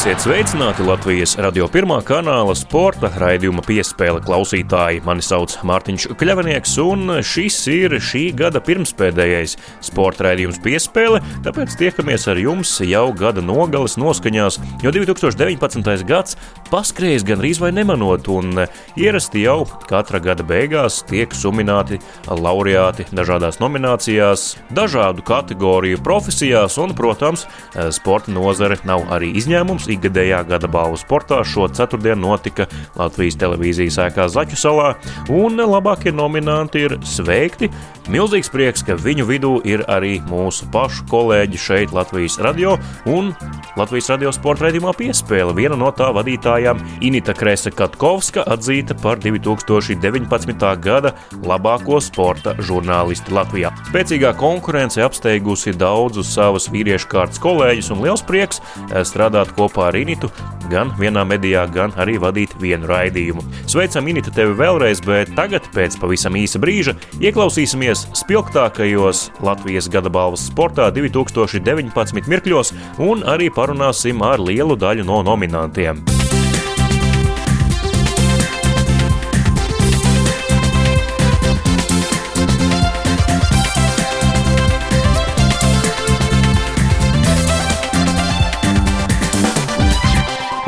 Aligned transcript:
Esiet 0.00 0.22
sveicināti 0.24 0.80
Latvijas 0.80 1.34
radio 1.36 1.66
pirmā 1.68 1.98
kanāla 2.08 2.54
sporta 2.56 3.10
raidījuma 3.20 3.60
piespēle 3.66 4.22
klausītāji. 4.24 5.02
Mani 5.04 5.20
sauc 5.20 5.58
Mārtiņš 5.68 6.06
Kļavinieks, 6.16 6.78
un 6.80 7.18
šis 7.20 7.58
ir 7.68 7.94
šī 8.00 8.22
gada 8.38 8.62
pirmspēdējais 8.64 9.58
sporta 9.84 10.24
raidījums 10.24 10.56
piespēle, 10.64 11.20
tāpēc 11.44 11.76
tiekamies 11.82 12.24
ar 12.32 12.40
jums 12.40 12.72
jau 12.80 13.02
gada 13.12 13.44
nogales 13.44 13.98
noskaņās, 14.00 14.56
jo 14.80 14.94
2019. 14.96 15.92
gads 16.08 16.40
paskrējis 16.72 17.28
gandrīz 17.28 17.60
vai 17.60 17.74
nemanot, 17.76 18.32
un 18.32 18.64
ierasti 18.96 19.44
jau 19.44 19.66
katra 19.84 20.22
gada 20.24 20.48
beigās 20.48 21.02
tiek 21.12 21.36
sumināti 21.36 22.00
laureāti 22.24 23.04
dažādās 23.12 23.60
nominācijās, 23.60 24.48
dažādu 24.72 25.28
kategoriju 25.28 26.00
profesijās, 26.00 26.80
un, 26.80 26.96
protams, 26.96 27.44
sporta 27.92 28.32
nozare 28.32 28.80
nav 28.88 29.04
arī 29.12 29.34
izņēmums 29.36 29.89
pasākums 29.90 29.98
ikgadējā 30.00 30.44
gada 30.48 30.68
balvu 30.68 30.98
sportā 30.98 31.42
šo 31.44 31.68
ceturtdienu 31.68 32.28
notika 32.28 32.66
Latvijas 32.96 33.36
televīzijas 33.36 33.98
ēkā 34.06 34.28
Zaķu 34.28 34.56
salā, 34.56 34.94
un 35.28 35.56
labākie 35.56 36.12
nominanti 36.12 36.86
ir 36.86 36.98
sveikti. 37.02 37.70
Milzīgs 38.10 38.50
prieks, 38.50 38.82
ka 38.82 38.96
viņu 38.96 39.24
vidū 39.28 39.60
ir 39.64 39.84
arī 39.86 40.20
mūsu 40.26 40.66
pašu 40.72 41.04
kolēģi 41.10 41.58
šeit 41.58 41.92
Latvijas 41.94 42.38
radio 42.42 42.76
un 43.06 43.32
Latvijas 43.78 44.10
radio 44.10 44.32
sporta 44.32 44.66
raidījumā 44.66 44.94
piespēle. 44.98 45.54
Viena 45.54 45.76
no 45.78 45.92
tā 45.94 46.08
vadītājām 46.10 46.80
Inita 47.06 47.34
Kresa 47.34 47.70
Katkovska 47.70 48.42
atzīta 48.50 48.96
par 48.98 49.20
2019. 49.22 50.66
gada 50.82 51.14
labāko 51.46 52.00
sporta 52.02 52.56
žurnālisti 52.58 53.30
Latvijā. 53.36 53.70
Spēcīgā 53.92 54.34
konkurence 54.40 55.02
apsteigusi 55.04 55.76
daudzus 55.78 56.34
savus 56.34 56.66
vīriešu 56.72 57.12
kārtas 57.12 57.38
kolēģus 57.42 57.92
un 57.94 58.02
liels 58.02 58.26
prieks 58.26 58.58
strādāt 59.06 59.54
kopā 59.54 59.79
kopā 59.80 59.88
ar 59.88 59.96
Initu, 59.96 60.28
gan 60.70 60.92
vienā 60.98 61.24
medijā, 61.24 61.64
gan 61.72 61.92
arī 61.96 62.18
vadīt 62.20 62.52
vienu 62.60 62.86
raidījumu. 62.86 63.42
Sveicam 63.66 64.06
Initu 64.08 64.30
tevi 64.30 64.54
vēlreiz, 64.58 65.00
bet 65.04 65.32
tagad, 65.36 65.66
pēc 65.74 65.98
pavisam 66.00 66.36
īsa 66.36 66.60
brīža, 66.60 66.96
ieklausīsimies 67.20 68.08
spilgtākajos 68.20 69.30
Latvijas 69.42 69.88
gada 69.90 70.10
balvas 70.12 70.48
sportā 70.50 70.90
2019 70.92 72.28
mirkļos 72.28 72.74
un 73.00 73.24
arī 73.24 73.50
parunāsim 73.50 74.22
ar 74.22 74.40
lielu 74.40 74.76
daļu 74.76 75.06
no 75.08 75.22
nominantiem. 75.24 76.19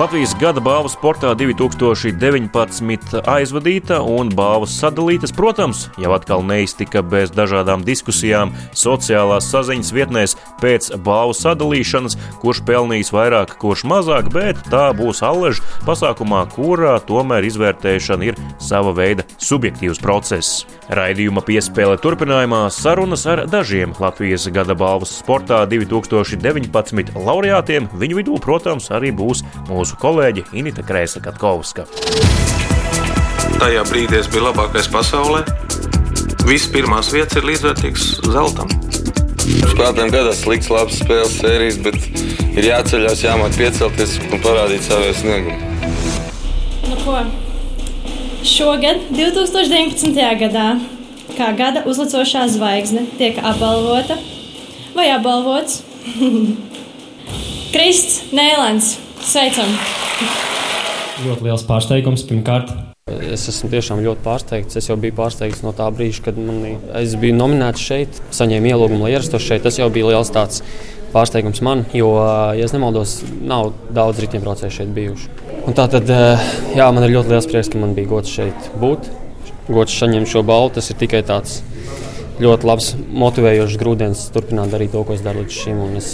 Latvijas 0.03 0.33
gada 0.41 0.59
balva 0.59 0.91
sportā 0.91 1.29
2019 1.39 3.21
aizvadīta 3.31 4.01
un 4.03 4.33
balvas 4.35 4.73
sadalītas, 4.81 5.31
protams, 5.31 5.85
jau 6.03 6.11
atkal 6.17 6.43
neiztika 6.43 7.05
bez 7.07 7.31
dažādām 7.31 7.85
diskusijām 7.87 8.51
sociālās 8.75 9.47
saziņas 9.53 9.93
vietnēs 9.95 10.35
pēc 10.59 10.89
balvu 11.07 11.37
sadalīšanas, 11.39 12.19
kurš 12.43 12.65
pelnījis 12.67 13.13
vairāk, 13.15 13.55
kurš 13.63 13.85
mazāk, 13.93 14.33
bet 14.35 14.59
tā 14.73 14.89
būs 14.99 15.23
allaž 15.23 15.63
pasākumā, 15.87 16.49
kurā 16.57 16.97
tomēr 17.07 17.47
izvērtēšana 17.47 18.27
ir 18.33 18.43
sava 18.59 18.91
veida 18.99 19.23
subjektīvs 19.39 20.03
process. 20.03 20.65
Raidījuma 20.91 21.45
piespēle 21.47 21.95
turpinājumā 22.03 22.65
sarunas 22.75 23.23
ar 23.31 23.45
dažiem 23.47 23.95
Latvijas 24.03 24.49
gada 24.51 24.75
balvas 24.75 25.15
sportā 25.23 25.63
2019 25.71 27.15
laureātiem, 27.15 27.87
viņu 28.03 28.19
vidū, 28.19 28.43
protams, 28.43 28.91
arī 28.91 29.15
būs 29.15 29.47
mūsu 29.71 29.92
mūsu 29.93 30.01
kolēģe 30.01 30.45
Inita 30.57 30.83
Krēsa 30.83 31.21
Katkovska. 31.21 31.85
Tajā 33.61 33.83
brīdī 33.85 34.21
es 34.21 34.29
biju 34.33 34.47
labākais 34.49 34.89
pasaulē. 34.89 35.43
Visas 36.47 36.71
pirmās 36.73 37.13
vietas 37.13 37.37
ir 37.37 37.45
līdzvērtīgas 37.45 38.23
zeltam. 38.25 38.69
Spēlētājiem 39.43 40.13
gadās 40.13 40.41
slikts, 40.43 40.71
labs 40.71 40.99
spēles 41.03 41.37
sērijas, 41.41 41.79
bet 41.85 41.99
ir 42.57 42.69
jāceļās, 42.71 43.25
jāmāk 43.27 43.59
piecelties 43.59 44.17
un 44.31 44.43
parādīt 44.43 44.83
savu 44.87 45.13
sniegumu. 45.13 45.61
Nu, 46.89 46.97
ko? 47.05 47.21
Šogad, 48.43 49.07
2019. 49.13 50.17
gadā, 50.41 50.67
kā 51.37 51.53
gada 51.59 51.85
uzlicošā 51.87 52.49
zvaigzne, 52.55 53.07
tiek 53.21 53.39
apbalvota 53.39 54.19
vai 54.97 55.11
apbalvots 55.13 55.83
Krists 57.75 58.33
Nēlans. 58.35 58.97
Sveicam! 59.23 59.71
Ļoti 61.23 61.45
liels 61.47 61.63
pārsteigums 61.69 62.25
pirmkārt. 62.27 62.73
Es 63.31 63.45
esmu 63.51 63.69
tiešām 63.71 64.01
ļoti 64.03 64.25
pārsteigts. 64.25 64.79
Es 64.81 64.89
jau 64.91 64.97
biju 64.99 65.15
pārsteigts 65.15 65.63
no 65.63 65.71
tā 65.77 65.87
brīža, 65.95 66.25
kad 66.27 66.41
mani, 66.41 66.73
es 66.99 67.15
biju 67.21 67.37
nominēts 67.39 67.85
šeit, 67.87 68.19
saņēmu 68.35 68.73
ielūgumu, 68.73 69.05
lai 69.07 69.13
ierastos 69.15 69.47
šeit. 69.47 69.63
Tas 69.63 69.79
jau 69.79 69.87
bija 69.95 70.11
liels 70.11 70.33
tāds 70.35 70.65
pārsteigums 71.15 71.63
man, 71.63 71.85
jo, 71.95 72.11
ja 72.59 72.67
nemaldos, 72.75 73.21
nav 73.47 73.71
daudz 73.95 74.23
riteņbraucēju 74.25 74.75
šeit 74.81 74.95
bijuši. 74.97 75.31
Un 75.69 75.79
tā 75.79 75.87
tad, 75.93 76.11
jā, 76.75 76.89
man 76.91 77.07
ir 77.07 77.15
ļoti 77.15 77.35
liels 77.37 77.51
prieks, 77.51 77.71
ka 77.71 77.83
man 77.83 77.95
bija 77.99 78.11
gods 78.11 78.33
šeit 78.33 78.73
būt. 78.83 79.07
Gods 79.71 79.95
saņemt 80.03 80.31
šo 80.33 80.43
balvu, 80.47 80.75
tas 80.81 80.91
ir 80.91 80.99
tikai 80.99 81.23
tāds 81.29 81.61
ļoti 82.43 82.69
labs, 82.69 82.93
motivējošs 83.23 83.79
grūdienis 83.81 84.25
turpināt 84.35 84.73
darīt 84.73 84.93
to, 84.95 85.03
ko 85.07 85.15
es 85.17 85.23
daru 85.25 85.43
līdz 85.43 85.59
šim. 85.63 85.83
Es 85.99 86.09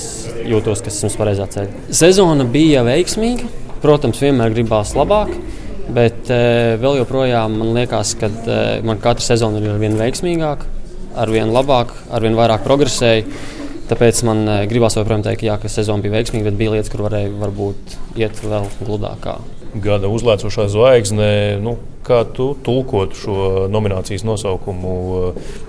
jūtos, 0.48 0.82
ka 0.84 0.92
esmu 0.92 1.10
pareizā 1.18 1.48
ceļā. 1.52 1.84
Sezona 1.94 2.46
bija 2.48 2.84
veiksmīga. 2.86 3.48
Protams, 3.82 4.20
vienmēr 4.22 4.54
gribās 4.54 4.94
labāk. 4.98 5.32
Bet 5.94 6.28
e, 6.28 6.40
vēl 6.82 6.98
joprojām 7.00 7.54
man 7.62 7.72
liekas, 7.76 8.12
ka 8.20 8.28
e, 8.28 8.58
man 8.84 9.00
katra 9.00 9.24
sezona 9.24 9.62
ir 9.62 9.70
ar 9.72 9.78
vien 9.80 9.96
veiksmīgāka, 9.96 10.68
ar 11.16 11.32
vien 11.32 11.48
labāk, 11.54 11.94
ar 12.12 12.26
vien 12.26 12.36
vairāk 12.36 12.66
progresēju. 12.66 13.38
Tāpēc 13.88 14.20
man 14.28 14.42
e, 14.44 14.58
gribās 14.68 14.98
joprojām 14.98 15.24
teikt, 15.24 15.46
jā, 15.48 15.56
ka 15.62 15.72
sezona 15.72 16.04
bija 16.04 16.18
veiksmīga, 16.18 16.50
bet 16.50 16.60
bija 16.60 16.76
lietas, 16.76 16.92
kur 16.92 17.06
varēja 17.08 17.32
varbūt 17.40 17.96
iet 18.20 18.44
vēl 18.44 18.68
gludākā 18.82 19.38
gada 19.82 20.10
uzlēcošā 20.12 20.66
zvaigzne. 20.72 21.30
Nu, 21.62 21.76
kā 22.08 22.22
tu 22.34 22.50
tulkotu 22.64 23.18
šo 23.18 23.36
nominācijas 23.72 24.24
nosaukumu? 24.26 24.94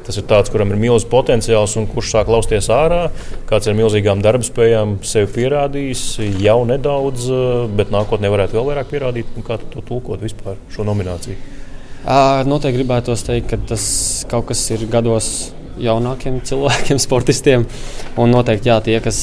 Tas 0.08 0.20
ir 0.20 0.28
tāds, 0.30 0.52
kuram 0.54 0.74
ir 0.74 0.80
milzīgs 0.82 1.10
potenciāls 1.12 1.76
un 1.80 1.88
kurš 1.92 2.14
sāk 2.16 2.32
lausties 2.32 2.72
ārā, 2.74 3.08
kāds 3.50 3.70
ar 3.70 3.78
milzīgām 3.80 4.24
darbspējām 4.26 5.00
sevi 5.08 5.32
pierādījis 5.38 6.06
jau 6.44 6.60
nedaudz, 6.70 7.30
bet 7.76 7.94
nākotnē 7.94 8.32
varētu 8.32 8.60
vēl 8.60 8.68
vairāk 8.72 8.92
pierādīt. 8.94 9.38
Kā 9.48 9.60
tu 9.62 9.72
to 9.76 9.86
tulkot 9.94 10.24
vispār 10.24 10.60
šo 10.74 10.88
nomināciju? 10.88 11.38
Noteikti 12.48 12.80
gribētu 12.80 13.16
teikt, 13.28 13.52
ka 13.52 13.58
tas 13.74 13.86
kaut 14.32 14.48
kas 14.50 14.64
ir 14.72 14.88
gados 14.92 15.52
jaunākiem 15.80 16.40
cilvēkiem, 16.48 17.00
sportistiem. 17.06 17.66
Un 18.20 18.32
noteikti 18.36 18.72
jā, 18.72 18.80
tie, 18.86 19.00
kas 19.04 19.20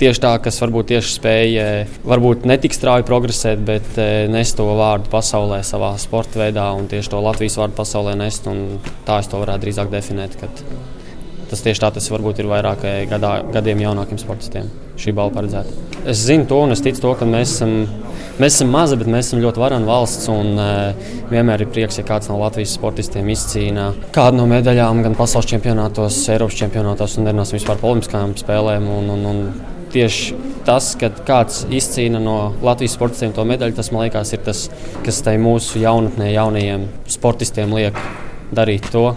tieši 0.00 0.22
tā, 0.22 0.32
kas 0.42 0.60
varbūt 0.62 0.90
tieši 0.94 1.14
spēja, 1.18 1.66
varbūt 2.08 2.46
ne 2.48 2.56
tik 2.60 2.74
strauji 2.76 3.06
progresēt, 3.08 3.60
bet 3.66 3.98
eh, 4.00 4.24
nest 4.32 4.56
to 4.58 4.68
vārdu 4.78 5.10
pasaulē, 5.12 5.60
savā 5.66 5.92
sporta 6.00 6.40
veidā, 6.42 6.70
un 6.76 6.88
tieši 6.90 7.12
to 7.12 7.20
Latvijas 7.24 7.58
vārdu 7.60 7.76
pasaulē 7.78 8.16
nest. 8.20 8.48
Tā 9.06 9.20
es 9.20 9.30
to 9.30 9.42
varētu 9.42 9.66
drīzāk 9.66 9.92
definēt. 9.92 10.38
Tas 11.50 11.64
tieši 11.64 11.82
tā 11.82 11.90
tas 11.96 12.06
varbūt 12.12 12.40
ir 12.40 12.48
vairāk 12.50 12.86
eh, 12.86 13.00
gadā, 13.10 13.40
gadiem 13.52 13.82
jaunākiem 13.84 14.20
sportistiem. 14.22 14.70
Šī 15.00 15.14
balva 15.16 15.40
paredzēta. 15.40 15.88
Es 16.08 16.22
zinu 16.26 16.46
to, 16.48 16.58
un 16.64 16.72
es 16.74 16.82
ticu 16.84 17.02
to, 17.02 17.14
ka 17.16 17.26
mēs 17.28 17.56
esam, 17.56 17.72
mēs 18.40 18.54
esam 18.54 18.70
mazi, 18.72 18.98
bet 19.00 19.08
mēs 19.10 19.30
esam 19.30 19.40
ļoti 19.42 19.60
varana 19.60 19.88
valsts. 19.88 20.28
Un, 20.32 20.52
uh, 20.60 21.10
vienmēr 21.32 21.64
ir 21.64 21.72
prieks, 21.72 21.98
ja 22.00 22.04
kāds 22.08 22.28
no 22.30 22.36
Latvijas 22.40 22.76
sportistiem 22.76 23.28
izcīnā 23.32 23.88
kādu 24.14 24.40
no 24.40 24.46
medaļām 24.52 25.02
gan 25.06 25.16
pasaules 25.18 25.48
čempionātos, 25.50 26.20
Eiropas 26.32 26.60
čempionātos 26.60 27.16
un 27.16 27.28
nerunāsim 27.28 27.58
vispār 27.58 27.80
par 27.80 27.94
olimpiskajām 27.94 28.36
spēlēm. 28.40 28.88
Un, 29.00 29.12
un, 29.16 29.28
un 29.32 29.42
tieši 29.92 30.38
tas, 30.66 30.92
ka 31.00 31.10
kāds 31.26 31.64
izcīna 31.72 32.20
no 32.22 32.38
Latvijas 32.64 32.96
sportistiem 32.98 33.34
to 33.36 33.44
medaļu, 33.48 33.76
tas 33.76 33.90
man 33.94 34.06
liekas, 34.06 34.34
ir 34.36 34.42
tas, 34.46 34.66
kas 35.04 35.22
tai 35.26 35.36
mūsu 35.42 35.82
jaunatnē, 35.82 36.30
jaunajiem 36.34 36.88
sportistiem 37.10 37.74
liek 37.76 37.98
darīt 38.54 38.90
to, 38.92 39.10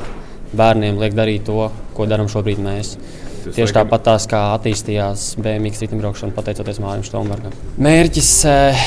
bērniem 0.58 1.02
liek 1.02 1.18
darīt 1.18 1.46
to, 1.50 1.70
ko 1.98 2.10
darām 2.10 2.32
šobrīd 2.32 2.62
mēs. 2.64 2.96
Tas 3.44 3.58
Tieši 3.58 3.76
tāpat 3.76 4.06
tās, 4.06 4.26
kā 4.32 4.40
attīstījās 4.56 5.34
BMW 5.36 5.74
riteņbraukšana, 5.82 6.32
pateicoties 6.36 6.80
Mārim 6.80 7.04
Strunbergam. 7.04 7.52
Mērķis, 7.84 8.30
eh, 8.48 8.86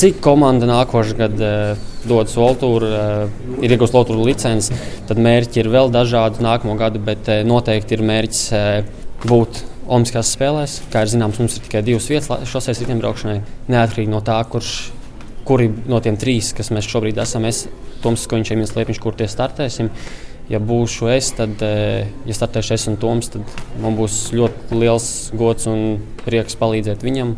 cik 0.00 0.22
komanda 0.24 0.68
nākošais 0.70 1.18
gads 1.18 1.44
eh, 1.44 1.82
dodas 2.08 2.32
Voltūru, 2.40 2.88
eh, 2.88 3.60
ir 3.60 3.76
iegūst 3.76 3.92
Voltūru 3.92 4.24
licenci, 4.24 4.78
tad 5.10 5.20
mērķi 5.20 5.60
ir 5.60 5.68
vēl 5.74 5.92
dažādi 5.92 6.40
nākamo 6.46 6.78
gadu, 6.80 7.02
bet 7.04 7.28
noteikti 7.44 7.98
ir 7.98 8.06
mērķis 8.08 8.42
būt 9.28 9.60
Olimpiskās 9.84 10.32
spēlēs. 10.32 10.78
Kā 10.92 11.04
ir 11.04 11.12
zināms, 11.12 11.38
mums 11.40 11.58
ir 11.58 11.64
tikai 11.66 11.82
divas 11.84 12.06
vietas 12.08 12.48
šoseis 12.48 12.80
riteņbraukšanai. 12.82 13.40
Neatkarīgi 13.72 14.12
no 14.12 14.20
tā, 14.24 14.38
kurš, 14.48 14.74
kuri 15.48 15.68
no 15.90 16.00
tiem 16.04 16.16
trīs, 16.20 16.52
kas 16.56 16.72
mēs 16.72 16.88
šobrīd 16.88 17.20
esam, 17.20 17.44
es, 17.48 17.66
Toms 18.04 18.24
Skoņš, 18.24 18.54
Emīls 18.54 18.74
Liepiņš, 18.76 19.00
kur 19.00 19.16
tie 19.18 19.28
startēsim. 19.30 19.90
Ja 20.52 20.60
būšu 20.60 21.08
es, 21.12 21.30
tad, 21.36 21.60
eh, 21.64 22.08
ja 22.28 22.36
startēšu 22.36 22.74
es 22.76 22.88
un 22.88 22.98
Toms, 23.00 23.30
tad 23.32 23.54
man 23.80 23.96
būs 23.96 24.32
ļoti 24.36 24.80
liels 24.80 25.08
gods 25.36 25.68
un 25.68 26.00
prieks 26.24 26.56
palīdzēt 26.60 27.04
viņam. 27.04 27.36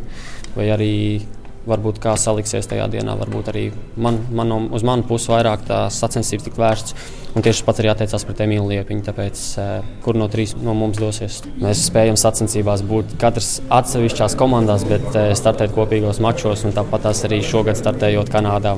vai 0.56 0.70
arī 0.72 1.20
varbūt 1.66 2.00
kā 2.02 2.14
saliksies 2.20 2.68
tajā 2.70 2.86
dienā. 2.92 3.16
Varbūt 3.18 3.50
arī 3.52 3.68
man, 4.00 4.20
man, 4.34 4.52
uz 4.74 4.84
manu 4.86 5.06
pusi 5.08 5.30
vairāk 5.32 5.66
tās 5.68 5.98
sacensības 6.02 6.46
tik 6.46 6.58
vērsts. 6.60 6.96
Un 7.36 7.44
tieši 7.44 7.66
pats 7.66 7.82
arī 7.82 7.90
atteicās 7.92 8.22
pret 8.24 8.38
Emīlu 8.46 8.70
Liepiņu, 8.70 9.02
tāpēc 9.04 9.40
eh, 9.60 9.88
kur 10.00 10.16
no 10.16 10.24
trīs 10.32 10.54
no 10.56 10.72
mums 10.78 10.96
dosies. 10.96 11.42
Mēs 11.60 11.82
spējam 11.90 12.16
sacensībās 12.16 12.80
būt 12.88 13.12
katrs 13.20 13.58
atsevišķās 13.76 14.38
komandās, 14.40 14.86
bet 14.88 15.04
eh, 15.12 15.34
startēt 15.36 15.74
kopīgos 15.76 16.22
mačos. 16.24 16.64
Tāpat 16.78 17.04
tās 17.10 17.20
arī 17.28 17.42
šogad 17.44 17.76
startējot 17.76 18.32
Kanādā. 18.32 18.72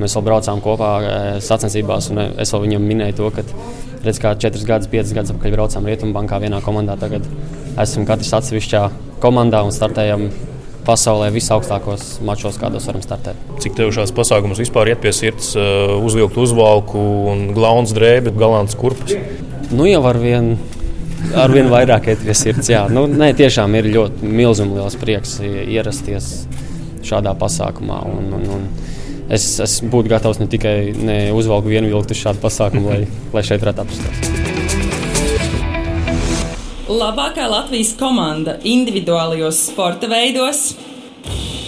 Mēs 0.00 0.18
vēl 0.18 0.26
braucām 0.26 0.64
kopā 0.64 0.90
eh, 0.98 1.30
sacensībās, 1.44 2.10
un 2.10 2.24
es 2.26 2.50
vēl 2.50 2.66
viņam 2.66 2.90
minēju 2.90 3.18
to, 3.20 3.30
ka 3.36 3.46
redz, 4.02 4.18
kā 4.18 4.34
četrus 4.42 4.66
gadus, 4.66 4.90
piecus 4.90 5.14
gadus 5.14 5.36
atpakaļ 5.36 5.58
braucām 5.60 5.86
Rietumbankā 5.86 6.42
vienā 6.42 6.58
komandā. 6.66 6.98
Tagad 6.98 7.30
esam 7.78 8.10
katrs 8.10 8.34
atsevišķā 8.40 8.86
komandā 9.22 9.62
un 9.62 9.76
startējam 9.76 10.32
pasaulē 10.86 11.30
visaugstākos 11.34 12.18
mačos, 12.26 12.58
kādos 12.60 12.88
varam 12.88 13.04
startēt. 13.04 13.38
Cik 13.62 13.76
tev 13.78 13.92
šāds 13.94 14.14
pasākums 14.16 14.60
vispār 14.62 14.92
iet 14.92 15.02
pie 15.02 15.12
sirds, 15.16 15.52
uh, 15.58 15.96
uzvilkt 16.00 16.38
uzvalku 16.40 17.00
un 17.32 17.48
glauns 17.56 17.94
drēbi, 17.96 18.34
galants 18.38 18.78
kurpes? 18.78 19.16
Nu 19.70 19.88
jau 19.88 20.02
ar 20.10 20.18
vienu. 20.20 20.58
Ar 21.36 21.52
vien 21.52 21.68
vairāk 21.70 22.08
iet 22.10 22.22
pie 22.24 22.34
sirds. 22.34 22.70
Jā, 22.72 22.86
nu, 22.90 23.04
nē, 23.06 23.34
tiešām 23.38 23.76
ir 23.76 23.90
ļoti 23.92 24.30
milzīgi 24.40 24.78
liels 24.78 24.96
prieks 25.00 25.36
ierasties 25.44 26.30
šādā 27.06 27.36
pasākumā. 27.38 28.00
Un, 28.08 28.32
un, 28.38 28.46
un 28.56 28.68
es, 29.28 29.52
es 29.62 29.78
būtu 29.84 30.10
gatavs 30.12 30.40
ne 30.42 30.48
tikai 30.50 30.76
ne 30.96 31.22
uzvalku 31.36 31.72
vienu 31.72 31.92
vilkt 31.92 32.16
uz 32.16 32.24
šādu 32.24 32.42
pasākumu, 32.42 32.94
lai, 32.94 33.02
lai 33.36 33.46
šeit 33.46 33.62
varētu 33.62 33.86
apstāties. 33.86 34.39
Labākā 36.90 37.44
Latvijas 37.46 37.92
komanda 37.94 38.56
individuālajos 38.66 39.60
sporta 39.68 40.08
veidos 40.10 40.72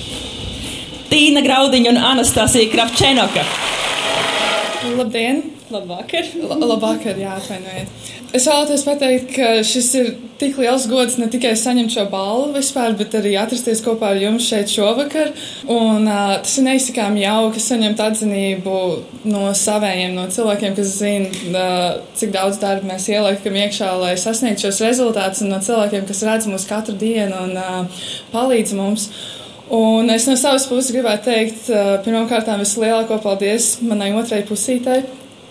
-Tīna 1.12 1.44
Graudiņa 1.44 1.92
un 1.92 2.00
Anastasija 2.08 2.66
Kravčenoka. 2.72 3.44
Labdien! 4.98 5.44
Labvakar! 5.70 6.26
Labvakar, 6.42 7.20
jā, 7.22 7.36
atvainojiet. 7.38 8.10
Es 8.32 8.46
vēlētos 8.48 8.82
pateikt, 8.86 9.34
ka 9.36 9.48
šis 9.60 9.88
ir 9.98 10.06
tik 10.40 10.56
liels 10.56 10.86
gods 10.88 11.18
ne 11.20 11.26
tikai 11.28 11.50
saņemt 11.58 11.92
šo 11.92 12.06
balvu 12.08 12.54
vispār, 12.54 12.94
bet 12.96 13.12
arī 13.18 13.34
atrasties 13.36 13.82
kopā 13.84 14.14
ar 14.14 14.20
jums 14.22 14.46
šeit 14.48 14.72
šovakar. 14.72 15.34
Un, 15.68 16.06
uh, 16.08 16.38
tas 16.40 16.54
ir 16.56 16.64
neizsakāmi 16.64 17.26
jauki 17.26 17.60
saņemt 17.60 18.00
atzinību 18.00 18.76
no 19.28 19.50
saviem, 19.58 20.14
no 20.16 20.24
cilvēkiem, 20.32 20.72
kas 20.78 20.94
zina, 21.02 21.28
uh, 21.50 21.98
cik 22.16 22.32
daudz 22.32 22.56
darba 22.62 22.88
mēs 22.94 23.10
ieliekam 23.12 23.58
iekšā, 23.66 23.90
lai 24.00 24.14
sasniegtu 24.16 24.64
šos 24.64 24.80
rezultātus, 24.86 25.44
un 25.44 25.52
no 25.52 25.60
cilvēkiem, 25.68 26.08
kas 26.08 26.24
redz 26.30 26.48
mūs 26.48 26.64
katru 26.70 26.96
dienu 26.96 27.36
un 27.50 27.52
uh, 27.60 28.08
palīdz 28.32 28.72
mums. 28.80 29.10
Un 29.76 30.08
es 30.12 30.24
no 30.28 30.38
savas 30.40 30.64
puses 30.72 30.88
gribētu 30.96 31.28
teikt, 31.28 31.68
uh, 31.68 31.98
pirmkārt, 32.08 32.48
vislielāko 32.64 33.20
paldies 33.20 33.74
manai 33.84 34.14
otrai 34.16 34.40
pusītei, 34.48 35.02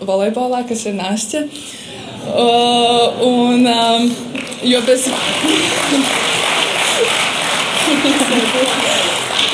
volejbolā, 0.02 0.66
kas 0.66 0.82
ir 0.90 0.98
Nāsķa. 0.98 1.46
Uh, 1.46 1.91
un, 2.26 3.66
um, 3.66 4.06
jo 4.62 4.80
bez. 4.86 5.08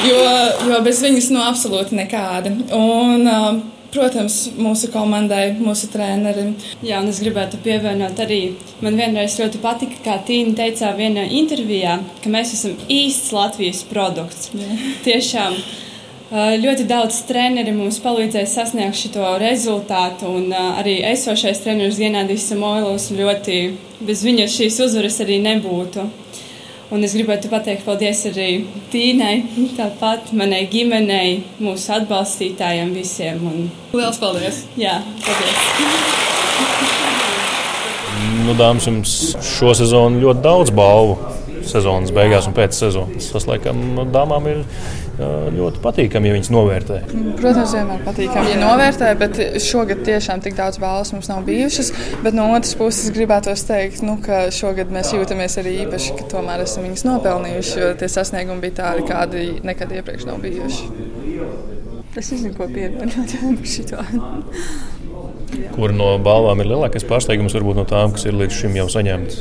jo, 0.09 0.21
jo 0.69 0.85
bez 0.85 1.03
viņas 1.03 1.33
nu 1.35 1.43
absolūti 1.47 1.99
nekāda. 1.99 2.53
Un, 2.77 3.27
um, 3.27 3.61
protams, 3.95 4.37
mūsu 4.61 4.91
komandai, 4.93 5.55
mūsu 5.59 5.89
trenerim. 5.93 6.55
Jā, 6.85 7.01
un 7.01 7.09
es 7.13 7.23
gribētu 7.25 7.61
pievienot 7.65 8.21
arī, 8.21 8.41
man 8.85 8.99
vienreiz 9.01 9.39
ļoti 9.41 9.61
patika, 9.65 10.01
kā 10.05 10.19
Tīna 10.29 10.55
teicā 10.59 10.93
vienā 10.99 11.25
intervijā, 11.41 11.99
ka 12.23 12.33
mēs 12.33 12.55
esam 12.59 12.77
īsts 12.93 13.33
Latvijas 13.37 13.85
produkts. 13.89 14.51
Jā. 14.53 14.81
Tiešām 15.07 15.57
Ļoti 16.29 16.85
daudz 16.85 17.23
treneri 17.25 17.73
mums 17.73 18.03
palīdzēja 18.05 18.49
sasniegt 18.51 18.99
šo 19.01 19.31
rezultātu, 19.41 20.29
un 20.29 20.53
arī 20.53 20.99
esošais 21.09 21.63
treneris 21.65 21.97
Genādijs 21.97 22.51
Samoilovs 22.51 23.07
ļoti 23.17 23.61
bez 24.05 24.21
viņa 24.27 24.45
šīs 24.53 24.77
uzvaras 24.85 25.17
arī 25.25 25.39
nebūtu. 25.47 26.05
Un 26.93 27.05
es 27.05 27.15
gribētu 27.17 27.49
pateikt 27.53 27.85
paldies 27.85 28.21
arī 28.29 28.51
Tīnai, 28.93 29.39
tāpat 29.77 30.35
manai 30.37 30.67
ģimenei, 30.69 31.43
mūsu 31.65 31.97
atbalstītājiem 31.97 32.93
visiem. 32.97 33.43
Un... 33.49 33.67
Lielas 33.97 34.21
paldies! 34.21 34.63
Jā, 34.77 34.99
paldies! 35.25 35.59
Nu, 38.45 38.53
dāmas, 38.57 38.85
jums 38.89 39.19
šo 39.57 39.73
sezonu 39.77 40.21
ļoti 40.27 40.45
daudz 40.45 40.77
balvu 40.77 41.17
sezonas 41.69 42.13
beigās 42.17 42.49
un 42.49 42.57
pēc 42.57 42.77
sezonas. 42.85 43.29
Tas, 43.33 43.49
laikam, 43.49 43.85
dāmām 44.13 44.49
ir 44.49 44.65
ļoti 45.19 45.83
patīkami, 45.83 46.31
ja 46.31 46.37
viņas 46.37 46.51
novērtē. 46.55 46.99
Protams, 47.41 47.75
vienmēr 47.75 48.05
patīkami, 48.07 48.53
ja 48.53 48.59
novērtē, 48.61 49.13
bet 49.19 49.41
šogad 49.65 50.05
tiešām 50.07 50.43
tik 50.45 50.57
daudz 50.59 50.81
balvas 50.83 51.13
mums 51.15 51.31
nav 51.31 51.43
bijušas. 51.49 51.93
Bet 52.25 52.37
no 52.39 52.49
otras 52.55 52.77
puses, 52.79 53.11
gribētos 53.15 53.65
teikt, 53.69 54.05
nu, 54.07 54.19
ka 54.25 54.47
šogad 54.55 54.93
mēs 54.95 55.15
jūtamies 55.17 55.59
arī 55.63 55.75
īpaši, 55.87 56.15
ka 56.21 56.29
tomēr 56.37 56.63
esam 56.67 56.87
viņas 56.87 57.07
nopelnījuši, 57.09 57.81
jo 57.83 57.91
tie 57.99 58.11
sasniegumi 58.13 58.65
bija 58.67 58.79
tādi, 58.83 59.09
kādi 59.09 59.49
nekad 59.67 59.95
iepriekš 59.99 60.29
nav 60.31 60.43
bijuši. 60.45 60.93
Es 62.19 62.33
nezinu, 62.33 62.55
ko 62.57 62.67
pievienot 62.71 63.35
šim. 63.69 63.99
Kur 65.49 65.93
no 65.95 66.09
balvām 66.21 66.61
ir 66.63 66.69
lielākais 66.73 67.05
pārsteigums, 67.09 67.55
varbūt 67.57 67.79
no 67.79 67.85
tām, 67.89 68.13
kas 68.15 68.27
ir 68.29 68.37
līdz 68.37 68.57
šim 68.57 68.75
jau 68.77 68.87
saņemtas? 68.93 69.39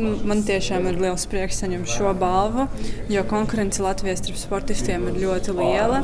Nu, 0.00 0.14
man 0.26 0.42
tiešām 0.48 0.88
ir 0.90 0.98
liels 1.02 1.26
prieks 1.30 1.60
saņemt 1.62 1.90
šo 1.92 2.14
balvu, 2.18 2.66
jo 3.12 3.22
konkurence 3.30 3.84
Latvijas 3.84 4.22
starp 4.22 4.40
sportistiem 4.40 5.06
ir 5.12 5.20
ļoti 5.22 5.54
liela. 5.58 6.02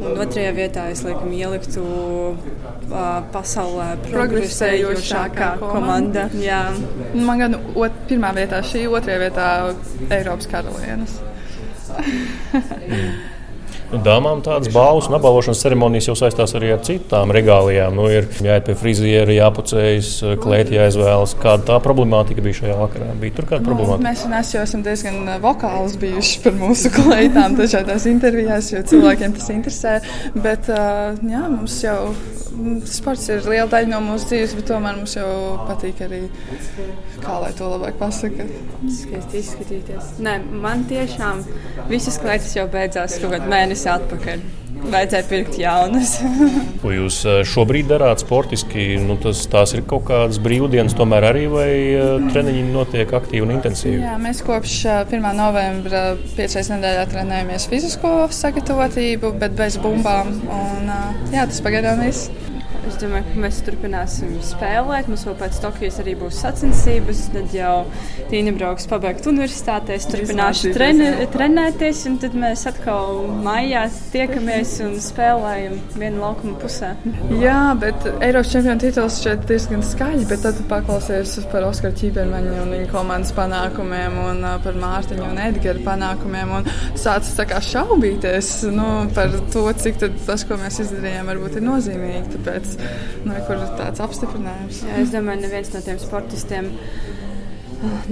Un 0.00 0.20
otrajā 0.26 0.52
vietā 0.58 0.86
es 0.92 1.04
laikam 1.06 1.32
ieliktu 1.36 1.86
uh, 1.86 3.08
pasaulē 3.32 3.88
progresējošākā 4.10 5.50
komanda. 5.62 6.28
Jā. 6.44 6.62
Man 7.16 7.44
gan 7.44 7.58
ot, 7.72 8.04
pirmā 8.10 8.34
vietā 8.36 8.60
šī, 8.66 8.86
otrajā 8.90 9.24
vietā 9.24 9.50
Eiropas 10.10 10.50
karalienes. 10.52 11.20
Nu, 13.90 13.98
dāmām 14.06 14.38
tādas 14.46 14.70
balvas 14.70 15.08
un 15.10 15.16
apbalvošanas 15.16 15.60
ceremonijas 15.64 16.06
jau 16.06 16.14
saistās 16.18 16.52
arī 16.54 16.68
ar 16.76 16.82
citām 16.86 17.32
regālijām. 17.34 17.96
Nu, 17.98 18.04
ir 18.06 18.28
jāiet 18.38 18.68
pie 18.68 18.76
friziera, 18.78 19.34
jāpucējas, 19.34 20.10
klēti 20.38 20.76
jāizvēlas. 20.76 21.34
Kāda 21.42 21.66
tā 21.72 21.78
problemātika 21.82 22.44
bija 22.44 22.60
šajā 22.60 22.76
vakarā? 22.78 23.08
Bija 23.18 23.34
tur 23.40 23.48
kāda 23.50 23.66
nu, 23.66 23.72
problemātika? 23.72 24.06
Mēs 24.06 24.22
un 24.28 24.36
es 24.38 24.52
jau 24.54 24.62
esam 24.62 24.84
diezgan 24.86 25.18
uh, 25.24 25.40
vokāls 25.42 25.96
bijuši 25.98 26.42
par 26.44 26.54
mūsu 26.60 26.92
kleitām 27.00 27.56
dažādās 27.58 28.06
intervijās, 28.10 28.70
jo 28.76 28.84
cilvēkiem 28.92 29.34
tas 29.40 29.50
interesē. 29.56 29.96
Bet 30.38 30.70
uh, 30.70 31.18
jā, 31.26 31.42
mums 31.50 31.80
jau 31.82 31.98
sports 32.90 33.26
ir 33.32 33.42
liela 33.48 33.66
daļa 33.74 33.90
no 33.90 34.00
mūsu 34.06 34.30
dzīves, 34.30 34.54
bet 34.60 34.70
tomēr 34.70 35.00
mums 35.00 35.16
jau 35.18 35.26
patīk 35.66 36.04
arī, 36.06 36.22
kā 37.24 37.40
lai 37.42 37.50
to 37.58 37.74
labāk 37.74 37.98
pasaka. 37.98 38.46
Skaisti 38.86 39.42
izskatīties. 39.42 40.14
Nē, 40.22 40.38
man 40.62 40.86
tiešām 40.90 41.42
visas 41.90 42.22
kleitas 42.22 42.54
jau 42.54 42.68
beidzās 42.70 43.18
kaut 43.18 43.34
kādā 43.34 43.50
mēnesī 43.50 43.79
mēnesi 43.80 43.88
atpakaļ. 43.88 44.48
Vajadzēja 44.80 45.26
pirkt 45.28 45.56
jaunas. 45.60 46.12
Ko 46.82 46.92
jūs 46.94 47.18
eh, 47.28 47.40
šobrīd 47.44 47.90
darāt 47.90 48.22
sportiski? 48.22 48.96
Nu, 49.02 49.18
tas, 49.20 49.42
tās 49.50 49.74
ir 49.76 49.82
kaut 49.84 50.06
kādas 50.08 50.38
brīvdienas, 50.40 50.94
tomēr 50.96 51.26
arī 51.32 51.46
vai 51.52 51.70
eh, 51.92 52.28
treniņi 52.30 52.64
notiek 52.72 53.12
aktīvi 53.12 53.44
un 53.44 53.54
intensīvi? 53.58 54.00
Jā, 54.00 54.16
mēs 54.20 54.40
kopš 54.46 54.76
1. 54.94 55.18
Eh, 55.20 55.34
novembra 55.36 56.04
piecreiz 56.36 56.70
nedēļā 56.72 57.08
trenējamies 57.12 57.68
fizisko 57.70 58.14
sagatavotību, 58.32 59.34
bet 59.42 59.58
bez 59.58 59.76
bumbām. 59.80 60.32
Un, 60.48 60.94
jā, 61.34 61.44
tas 61.44 61.60
pagaidām 61.64 62.06
viss. 62.06 62.30
Es 62.88 62.96
domāju, 63.00 63.26
ka 63.28 63.40
mēs 63.44 63.58
turpināsim 63.66 64.32
spēlēt. 64.44 65.08
Mums 65.10 65.24
vēl 65.28 65.36
pēc 65.40 65.58
Tokijas 65.62 65.98
arī 66.02 66.14
būs 66.20 66.40
sacensības. 66.42 67.22
Tad 67.34 67.54
jau 67.54 67.74
Tīna 68.30 68.54
brauks 68.56 68.88
pabeigt 68.90 69.26
universitātē, 69.30 69.98
es 69.98 70.06
turpināšu 70.10 70.72
treni, 70.74 71.10
trenēties. 71.34 72.02
Un 72.10 72.16
tad 72.22 72.36
mēs 72.38 72.64
atkal 72.70 73.26
maijā 73.44 73.84
tiekamies 74.14 74.72
un 74.86 74.96
spēlējam 75.02 75.76
vienu 76.00 76.22
laukuma 76.24 76.56
pusē. 76.62 76.92
Jā, 77.40 77.58
bet 77.80 78.08
Eiropas 78.18 78.52
čempionu 78.54 78.84
tituls 78.84 79.20
šeit 79.22 79.44
diezgan 79.50 79.84
skaļi. 79.86 80.26
Bet 80.30 80.44
tad 80.46 80.62
paklausies 80.70 81.36
par 81.52 81.68
Oskaru 81.68 81.96
Čibermaņu 82.00 82.56
un 82.64 82.74
viņa 82.76 82.90
komandas 82.92 83.34
panākumiem 83.36 84.18
un 84.24 84.42
par 84.64 84.80
Mārtiņu 84.80 85.28
un 85.28 85.42
Edgara 85.50 85.84
panākumiem. 85.86 86.56
Un 86.60 86.70
sācis 86.98 87.36
tā 87.38 87.46
kā 87.50 87.60
šaubīties 87.64 88.52
nu, 88.74 88.88
par 89.16 89.34
to, 89.52 89.66
cik 89.84 90.00
tas, 90.26 90.46
ko 90.48 90.58
mēs 90.60 90.80
izdarījām, 90.86 91.28
varbūt 91.30 91.60
ir 91.60 91.66
nozīmīgi. 91.66 92.26
Tāpēc 92.36 92.69
nu, 92.78 93.34
kur 93.46 93.56
ir 93.56 93.72
tāds 93.80 94.02
apstiprinājums. 94.04 94.82
Jā, 94.86 95.00
es 95.02 95.14
domāju, 95.14 95.42
ka 95.42 95.46
neviens 95.46 95.72
no 95.74 95.82
tiem 95.86 96.00
sportistiem 96.02 96.70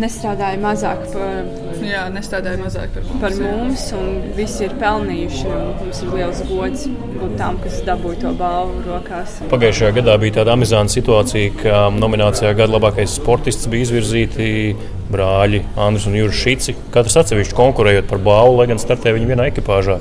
nestrādāja 0.00 0.58
mazāk 0.62 1.02
par, 1.12 1.48
Jā, 1.84 2.06
nestrādāja 2.12 2.58
mazāk 2.60 2.94
par 2.94 3.04
mums. 3.04 3.20
par 3.20 3.34
mums, 3.36 3.82
un 3.98 4.06
visi 4.36 4.64
ir 4.64 4.74
pelnījuši. 4.80 5.46
un 5.46 5.66
Mums 5.78 6.02
ir 6.02 6.12
liels 6.14 6.42
gods 6.48 6.84
būt 6.88 7.34
tam, 7.38 7.58
kas 7.62 7.80
dabūja 7.86 8.20
to 8.22 8.32
balvu 8.38 8.82
rokās. 8.86 9.38
Pagājušajā 9.50 9.94
gadā 10.00 10.14
bija 10.20 10.38
tāda 10.40 10.54
amizanta 10.56 10.92
situācija, 10.94 11.52
ka 11.62 11.82
nominācijā 11.94 12.54
gada 12.56 12.72
labākais 12.78 13.18
sportists 13.20 13.68
bija 13.68 13.86
izvirzīti 13.88 14.76
brāļi 15.12 15.62
Andris 15.80 16.06
un 16.08 16.16
Juris 16.18 16.36
Šici. 16.36 16.74
Katrs 16.92 17.16
atsevišķi 17.22 17.56
konkurējot 17.56 18.08
par 18.10 18.20
balvu, 18.24 18.58
lai 18.60 18.68
gan 18.72 18.80
startē 18.80 19.14
viņi 19.16 19.28
vienā 19.30 19.48
ekipāžā. 19.52 19.98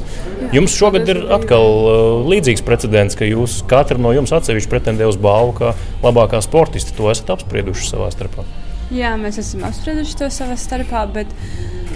Jums 0.56 0.76
šogad 0.76 1.08
ir 1.12 1.26
atkal 1.32 1.68
uh, 1.68 2.28
līdzīgs 2.28 2.64
precedents, 2.68 3.16
ka 3.20 3.28
jūs 3.28 3.62
katra 3.68 4.00
no 4.00 4.12
jums 4.16 4.32
atsevišķi 4.36 4.72
pretendē 4.72 5.08
uz 5.08 5.20
balvu 5.20 5.56
kā 5.60 5.76
labākā 6.04 6.42
sportiste. 6.44 6.96
To 7.00 7.12
esat 7.12 7.36
apsprieduši 7.36 7.92
savā 7.92 8.12
starpā. 8.16 8.48
Jā, 8.94 9.16
mēs 9.20 9.40
esam 9.42 9.66
apsprieduši 9.68 10.16
to 10.16 10.30
savā 10.32 10.56
starpā, 10.60 11.02
bet 11.12 11.32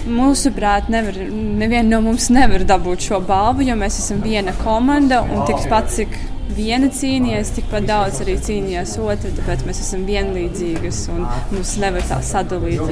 mūsuprāt, 0.04 0.90
nevar, 0.92 1.16
neviena 1.32 1.86
no 1.88 2.02
mums 2.04 2.28
nevar 2.34 2.66
dabūt 2.68 3.06
šo 3.06 3.22
balvu, 3.24 3.64
jo 3.64 3.76
mēs 3.80 4.00
esam 4.02 4.20
viena 4.24 4.52
komanda 4.60 5.22
un 5.24 5.46
tikpat 5.48 5.88
cik 5.94 6.18
viena 6.56 6.88
cīnījās, 6.92 7.52
tikpat 7.56 7.86
daudz 7.88 8.20
arī 8.24 8.36
cīnījās 8.46 8.94
otra. 9.02 9.32
Tāpēc 9.38 9.64
mēs 9.68 9.82
esam 9.84 10.04
vienlīdzīgas 10.08 11.00
un 11.12 11.24
mums 11.52 11.74
nevar 11.82 12.06
tā 12.08 12.18
sadalīt. 12.26 12.82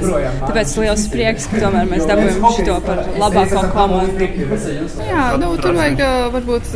Tāpēc 0.45 0.75
liels 0.81 1.05
prieks, 1.13 1.47
ka 1.51 1.61
tomēr 1.65 1.89
mēs 1.91 2.07
dabūjām 2.09 2.47
šo 2.57 2.77
par 2.85 3.03
labāko 3.21 3.63
komandu. 3.75 4.29
Jā, 5.07 5.25
nu, 5.41 5.53
tur 5.61 5.77
vajag 5.77 6.03
varbūt, 6.35 6.71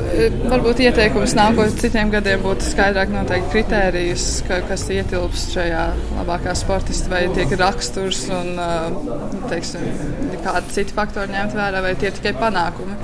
varbūt 0.53 0.83
ieteikums 0.85 1.35
nākotnē 1.37 1.81
citiem 1.81 2.13
gadiem 2.13 2.43
būtu 2.45 2.69
skaidrāk 2.69 3.11
noteikti 3.13 3.51
kritērijus, 3.55 4.27
ka, 4.47 4.61
kas 4.69 4.85
ietilpst 4.93 5.55
šajā 5.55 5.83
labākā 6.19 6.55
sportistā, 6.57 7.11
vai 7.15 7.23
tiek 7.35 7.51
raksturs 7.59 8.25
un 8.35 8.55
teiksim, 9.51 9.85
kādi 10.45 10.77
citi 10.77 10.95
faktori 10.95 11.35
ņemt 11.35 11.57
vērā, 11.57 11.83
vai 11.85 11.95
tie 11.99 12.11
ir 12.11 12.17
tikai 12.19 12.35
panākumi. 12.39 12.97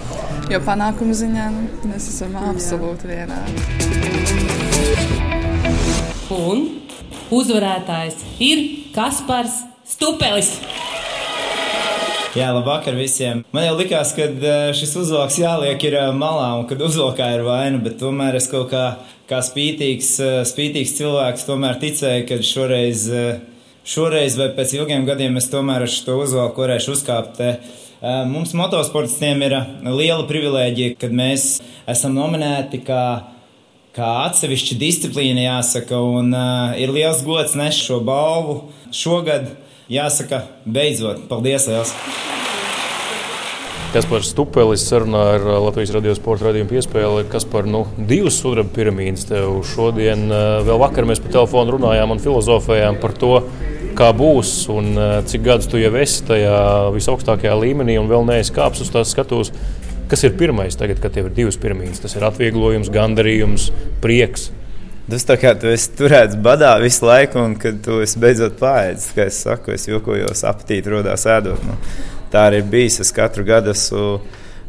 Jo 0.52 0.58
panākumu 0.66 1.14
ziņā 1.16 1.44
nu, 1.54 1.62
mēs 1.88 2.10
esam 2.12 2.34
absolūti 2.36 3.08
vienādi. 3.08 3.62
Un 6.36 6.66
uzvarētājs 7.32 8.18
ir 8.44 8.64
Kaspars 8.92 9.54
Stupelis. 9.88 10.50
Jā, 12.36 12.50
labvakar 12.52 12.98
visiem. 13.00 13.46
Man 13.56 13.64
jau 13.64 13.78
likās, 13.80 14.12
ka 14.18 14.28
eh, 14.28 14.74
šis 14.76 14.92
uzvalks 15.06 15.38
jāliek 15.40 15.86
ir 15.88 15.96
eh, 16.02 16.10
malā 16.16 16.50
un 16.60 16.68
kad 16.68 16.84
uzvalkā 16.84 17.30
ir 17.38 17.46
vaina, 17.48 17.80
bet 17.86 17.96
tomēr 18.02 18.36
es 18.42 18.50
kaut 18.52 18.74
kā, 18.74 18.86
kā 19.32 19.40
spītīgs, 19.48 20.10
eh, 20.20 20.42
spītīgs 20.52 20.98
cilvēks 20.98 21.48
tomēr 21.48 21.80
ticēju, 21.80 22.26
ka 22.28 22.42
šoreiz, 22.44 23.06
šoreiz 23.88 24.36
vai 24.40 24.50
pēc 24.60 24.76
ilgiem 24.82 25.08
gadiem 25.08 25.40
es 25.40 25.48
tomēr 25.54 25.88
ar 25.88 25.96
šo 25.96 26.20
uzvalku 26.26 26.66
varēšu 26.66 26.98
uzkāpt. 26.98 27.40
te. 27.40 27.56
Mums 28.02 28.56
motosportistiem 28.58 29.44
ir 29.46 29.54
liela 29.86 30.24
privilēģija, 30.26 30.96
kad 30.98 31.12
mēs 31.14 31.60
esam 31.90 32.16
nominēti 32.18 32.80
kā 32.88 33.04
kā 33.96 34.10
atsevišķa 34.30 34.78
disciplīna, 34.80 35.44
jāsaka, 35.50 36.00
un 36.00 36.32
uh, 36.32 36.72
ir 36.80 36.94
liels 36.96 37.26
gods 37.28 37.58
nes 37.60 37.76
šo 37.76 38.00
balvu 38.08 38.72
šogad. 38.96 39.52
Jāsaka, 39.92 40.46
beidzot, 40.64 41.26
paldies! 41.28 41.66
Liels. 41.68 41.92
Kas 43.92 44.06
par 44.08 44.24
Stupelis 44.24 44.86
sarunā 44.88 45.26
ar 45.34 45.44
Latvijas 45.66 45.92
radio 45.92 46.14
sporta 46.16 46.48
radījumu 46.48 46.72
piespēli, 46.72 47.26
kas 47.28 47.44
par 47.44 47.68
nu, 47.68 47.84
divas 48.08 48.38
sudraba 48.40 48.72
piramīdas 48.72 49.28
tev 49.28 49.58
šodien. 49.68 50.30
Vēl 50.64 50.80
vakar 50.80 51.10
mēs 51.10 51.20
pa 51.20 51.34
telefonu 51.34 51.76
runājām 51.76 52.16
un 52.16 52.24
filozofējām 52.24 53.02
par 53.04 53.18
to, 53.20 53.34
kā 53.98 54.12
būs 54.16 54.54
un 54.74 54.92
uh, 54.96 55.12
cik 55.28 55.44
gadus 55.46 55.70
tu 55.72 55.80
jau 55.82 55.92
esi 56.00 56.24
tajā 56.28 56.58
visaugstākajā 56.96 57.54
līmenī 57.62 57.98
un 58.02 58.10
vēl 58.12 58.26
neesi 58.28 58.54
kāpis 58.56 58.86
uz 58.86 58.92
tās 58.94 59.14
skatuves. 59.14 59.54
Kas 60.12 60.26
ir 60.28 60.36
pirmais 60.36 60.76
tagad, 60.76 61.00
kad 61.00 61.14
tev 61.16 61.30
ir 61.30 61.36
divas 61.38 61.56
piramīdas? 61.62 62.02
Tas 62.04 62.18
ir 62.18 62.26
atvieglojums, 62.28 62.92
gandarījums, 62.92 63.70
prieks. 64.04 64.50
Tas 65.12 65.24
tā 65.28 65.38
kā 65.40 65.54
tu 65.60 65.70
esi 65.72 65.94
turēts 65.96 66.36
badā 66.40 66.74
visu 66.84 67.08
laiku, 67.08 67.40
un 67.40 67.56
kad 67.60 67.80
tu 67.84 68.02
esi 68.04 68.20
beidzot 68.20 68.58
pārēdis, 68.60 69.10
kā 69.16 69.26
es 69.32 69.40
saku, 69.46 69.74
es 69.76 69.88
jokojos, 69.88 70.44
apetīti 70.48 70.94
rodās 70.94 71.26
ēdot. 71.28 71.64
Nu, 71.68 71.80
tā 72.32 72.46
arī 72.50 72.62
ir 72.62 72.70
bijis. 72.72 73.00
Es 73.06 73.12
katru 73.16 73.44
gadu 73.48 73.72
esmu 73.72 74.06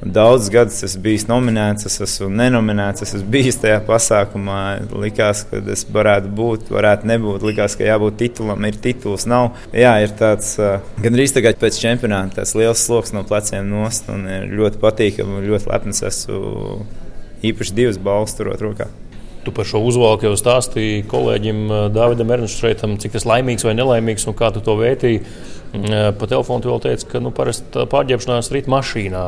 daudz 0.02 0.48
gadus 0.52 0.82
esmu 0.86 1.02
bijis 1.06 1.26
nominēts, 1.28 1.86
es 1.86 2.00
esmu 2.02 2.28
nenominēts, 2.34 3.04
es 3.04 3.14
esmu 3.18 3.30
bijis 3.34 3.60
tajā 3.62 3.78
pasākumā. 3.86 4.62
Likās, 5.02 5.44
ka 5.48 5.60
es 5.72 5.84
varētu 5.94 6.32
būt, 6.36 6.72
varētu 6.74 7.08
nebūt. 7.10 7.46
Likās, 7.46 7.76
ka 7.78 7.86
jābūt 7.86 8.18
titulam, 8.22 8.66
ir 8.68 8.78
tituls. 8.82 9.26
Nav. 9.30 9.52
Jā, 9.76 9.94
ir 10.02 10.14
tāds 10.18 10.56
gandrīz 11.02 11.34
tagad 11.36 11.60
pēc 11.62 11.78
čempionāta, 11.82 12.40
tāds 12.40 12.56
liels 12.58 12.82
sloks 12.82 13.14
no 13.16 13.24
pleciem 13.28 13.70
nost, 13.70 14.10
un 14.12 14.26
ir 14.30 14.50
ļoti 14.58 14.82
patīkami 14.82 15.46
ļoti 15.46 15.70
lepns 15.70 16.04
esmu 16.10 16.42
īpaši 17.46 17.78
divas 17.78 17.98
balvas 18.02 18.36
turot 18.38 18.62
rokā. 18.62 18.90
Tu 19.42 19.50
par 19.54 19.66
šo 19.66 19.80
uzvalku 19.82 20.28
jau 20.28 20.36
stāstīji 20.38 21.06
kolēģim 21.10 21.64
uh, 21.66 21.86
Dāvidam 21.90 22.30
Ernšreitam, 22.36 22.94
cik 23.02 23.16
tas 23.16 23.26
laimīgs 23.26 23.66
vai 23.66 23.74
nelaimīgs 23.74 24.28
un 24.30 24.38
kā 24.38 24.52
tu 24.54 24.62
to 24.62 24.76
vērtīji. 24.78 25.24
Mm, 25.72 26.18
Pa 26.20 26.28
telefonu 26.28 26.68
vēl 26.68 26.82
teici, 26.84 27.06
ka 27.08 27.20
nu, 27.24 27.30
parasti 27.32 27.86
pārģērbšanās 27.88 28.52
rīt 28.52 28.68
mašīnā, 28.68 29.22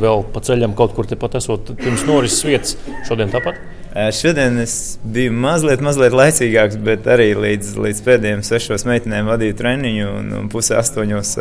vēl 0.00 0.24
pa 0.32 0.40
ceļam 0.44 0.72
kaut 0.78 0.96
kur 0.96 1.06
tepat 1.08 1.36
esot 1.42 1.74
pirms 1.76 2.06
norises 2.08 2.46
vietas. 2.48 2.78
Šodien 3.04 3.30
tāpat? 3.32 3.60
Eh, 3.92 4.08
Šodien 4.16 4.56
es 4.62 4.96
biju 5.04 5.34
mazliet, 5.36 5.84
mazliet 5.84 6.16
laicīgāks, 6.16 6.78
bet 6.80 7.04
arī 7.12 7.34
līdz, 7.36 7.74
līdz 7.84 8.00
pēdējiem 8.06 8.44
sešos 8.46 8.86
meitenēm 8.88 9.28
vadīju 9.28 9.58
treniņu. 9.58 10.06
Un, 10.16 10.30
un 10.38 10.48
pusē 10.52 10.78
astoņos 10.80 11.34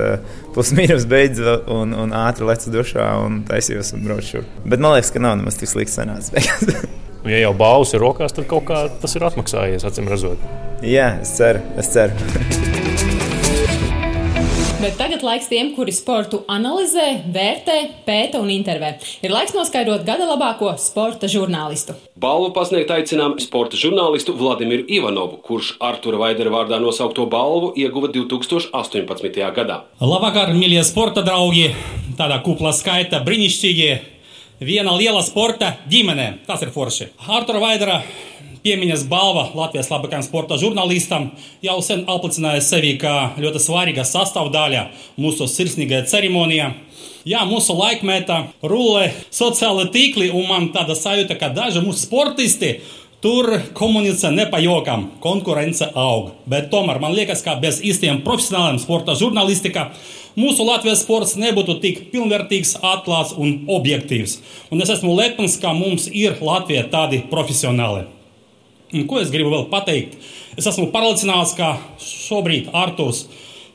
plus 0.51 0.73
mīnus 0.75 1.07
beidzu 1.07 1.61
un, 1.71 1.95
un 2.03 2.11
ātri 2.25 2.49
lecu 2.51 2.75
dušā 2.75 3.07
un 3.23 3.45
taisījos 3.47 3.95
un 3.95 4.03
braucu 4.09 4.33
šurp. 4.33 4.57
Bet 4.65 4.83
man 4.83 4.97
liekas, 4.97 5.15
ka 5.15 5.23
nav 5.23 5.39
nemaz 5.39 5.61
tik 5.61 5.71
slikts 5.71 5.95
sanācis. 5.95 6.51
Ja 7.21 7.37
jau 7.43 7.53
balvas 7.53 7.93
ir 7.93 8.01
rokās, 8.01 8.33
tad 8.33 8.47
kaut 8.49 8.65
kā 8.65 8.87
tas 9.01 9.13
ir 9.13 9.25
atmaksājies, 9.27 9.85
acīm 9.85 10.09
redzot. 10.09 10.41
Jā, 10.81 11.19
es 11.21 11.35
ceru, 11.37 11.61
es 11.77 11.91
ceru. 11.93 12.17
Bet 14.81 14.95
tagad 14.97 15.21
laiks 15.21 15.45
tiem, 15.45 15.67
kuri 15.75 15.93
sportu 15.93 16.39
analizē, 16.49 17.19
vērtē, 17.29 17.75
pēta 18.07 18.39
un 18.41 18.47
intervē. 18.49 18.95
Ir 19.21 19.29
laiks 19.29 19.53
noskaidrot 19.53 20.01
gada 20.07 20.25
labāko 20.25 20.71
sporta 20.81 21.29
žurnālistu. 21.29 21.93
Balvu 22.17 22.49
pasniegt 22.55 22.89
aicinām 22.89 23.35
sporta 23.43 23.77
žurnālistu 23.77 24.33
Vladimiru 24.39 24.87
Ivanovu, 24.89 25.37
kurš 25.45 25.75
Artura 25.85 26.17
Vaidera 26.23 26.49
vārdā 26.49 26.81
nosaukto 26.81 27.27
balvu 27.29 27.75
ieguva 27.77 28.09
2018. 28.09 29.37
gadā. 29.53 29.83
Labvakar, 30.01 30.55
mīļie 30.57 30.81
sporta 30.89 31.21
draugi! 31.21 31.69
Tādā 32.17 32.41
kuplā 32.41 32.73
skaita 32.73 33.21
brīnišķīgi! 33.21 34.10
Viena 34.61 34.91
liela 34.93 35.23
sporta 35.25 35.71
ģimene. 35.89 36.43
Tas 36.45 36.61
ir 36.61 36.69
forši. 36.69 37.07
Artura 37.33 37.57
Vaidera 37.63 37.95
piemiņas 38.61 39.07
balva 39.09 39.47
Latvijas 39.57 39.87
labākajam 39.89 40.21
sporta 40.21 40.59
žurnālistam 40.61 41.31
jau 41.65 41.79
sen 41.81 42.03
apliecināja 42.05 42.61
sevi 42.61 42.91
kā 43.01 43.31
ļoti 43.41 43.57
svarīga 43.63 44.05
sastāvdaļa 44.05 44.83
mūsu 45.17 45.47
sirsnīgajā 45.49 46.05
ceremonijā. 46.11 46.69
Jā, 47.25 47.41
mūsu 47.49 47.73
laikmetā 47.73 48.37
rullē 48.61 49.07
sociāli 49.33 49.87
tīkli, 49.93 50.29
un 50.29 50.45
man 50.49 50.69
tāda 50.77 50.93
sajūta, 50.93 51.39
ka 51.41 51.49
daži 51.57 51.81
mūsu 51.81 52.05
sportisti 52.05 52.75
tur 53.21 53.47
komunicē 53.77 54.31
ne 54.33 54.47
pa 54.49 54.59
jokam, 54.61 55.07
konkurence 55.21 55.85
aug. 55.95 56.31
Bet 56.49 56.71
tomēr 56.71 56.99
man 57.01 57.13
liekas, 57.13 57.43
ka 57.45 57.55
bez 57.61 57.81
īstiem 57.85 58.23
profesionāliem 58.25 58.79
sporta 58.81 59.13
žurnālistika 59.17 59.91
mūsu 60.39 60.65
Latvijas 60.65 61.03
sports 61.05 61.35
nebūtu 61.37 61.77
tik 61.83 62.07
pilnvērtīgs, 62.13 62.77
atklāts 62.81 63.35
un 63.37 63.67
objektīvs. 63.69 64.39
Un 64.71 64.81
es 64.81 64.89
esmu 64.89 65.13
lepns, 65.17 65.59
ka 65.61 65.73
mums 65.77 66.07
ir 66.09 66.39
Latvijā 66.41 66.87
tādi 66.89 67.21
profesionāli. 67.29 68.07
Un 68.91 69.05
ko 69.07 69.21
es 69.21 69.29
gribu 69.31 69.53
vēl 69.53 69.69
pateikt? 69.71 70.17
Es 70.57 70.65
esmu 70.67 70.89
pārliecināts, 70.91 71.53
ka 71.55 71.77
šobrīd 72.03 72.73
Arthurs 72.75 73.27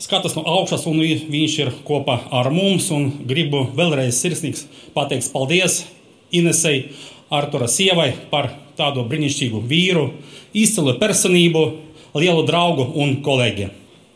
skatās 0.02 0.34
no 0.36 0.42
augšas, 0.44 0.86
un 0.90 0.98
vi- 1.00 1.22
viņš 1.30 1.58
ir 1.58 1.72
kopā 1.86 2.18
ar 2.30 2.50
mums. 2.50 2.90
Gribu 3.26 3.66
vēlreiz 3.74 4.18
sirsnīgs 4.18 4.66
pateikt 4.94 5.32
paldies 5.32 5.84
Inesei, 6.32 6.90
Artura 7.30 7.66
sievai 7.66 8.12
par 8.30 8.52
tādu 8.78 9.02
brīnišķīgu 9.08 9.62
vīru, 9.66 10.06
izcilu 10.54 10.94
personību, 11.00 11.62
lielu 12.14 12.44
draugu 12.46 12.86
un 13.02 13.16
kolēģi. 13.26 13.70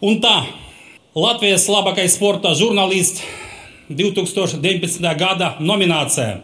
Un 0.06 0.20
tā, 0.22 0.36
Latvijas 1.18 1.66
labākais 1.66 2.14
sporta 2.14 2.52
žurnālists 2.54 3.24
2019. 3.90 5.02
gada 5.18 5.56
nominācija 5.58 6.38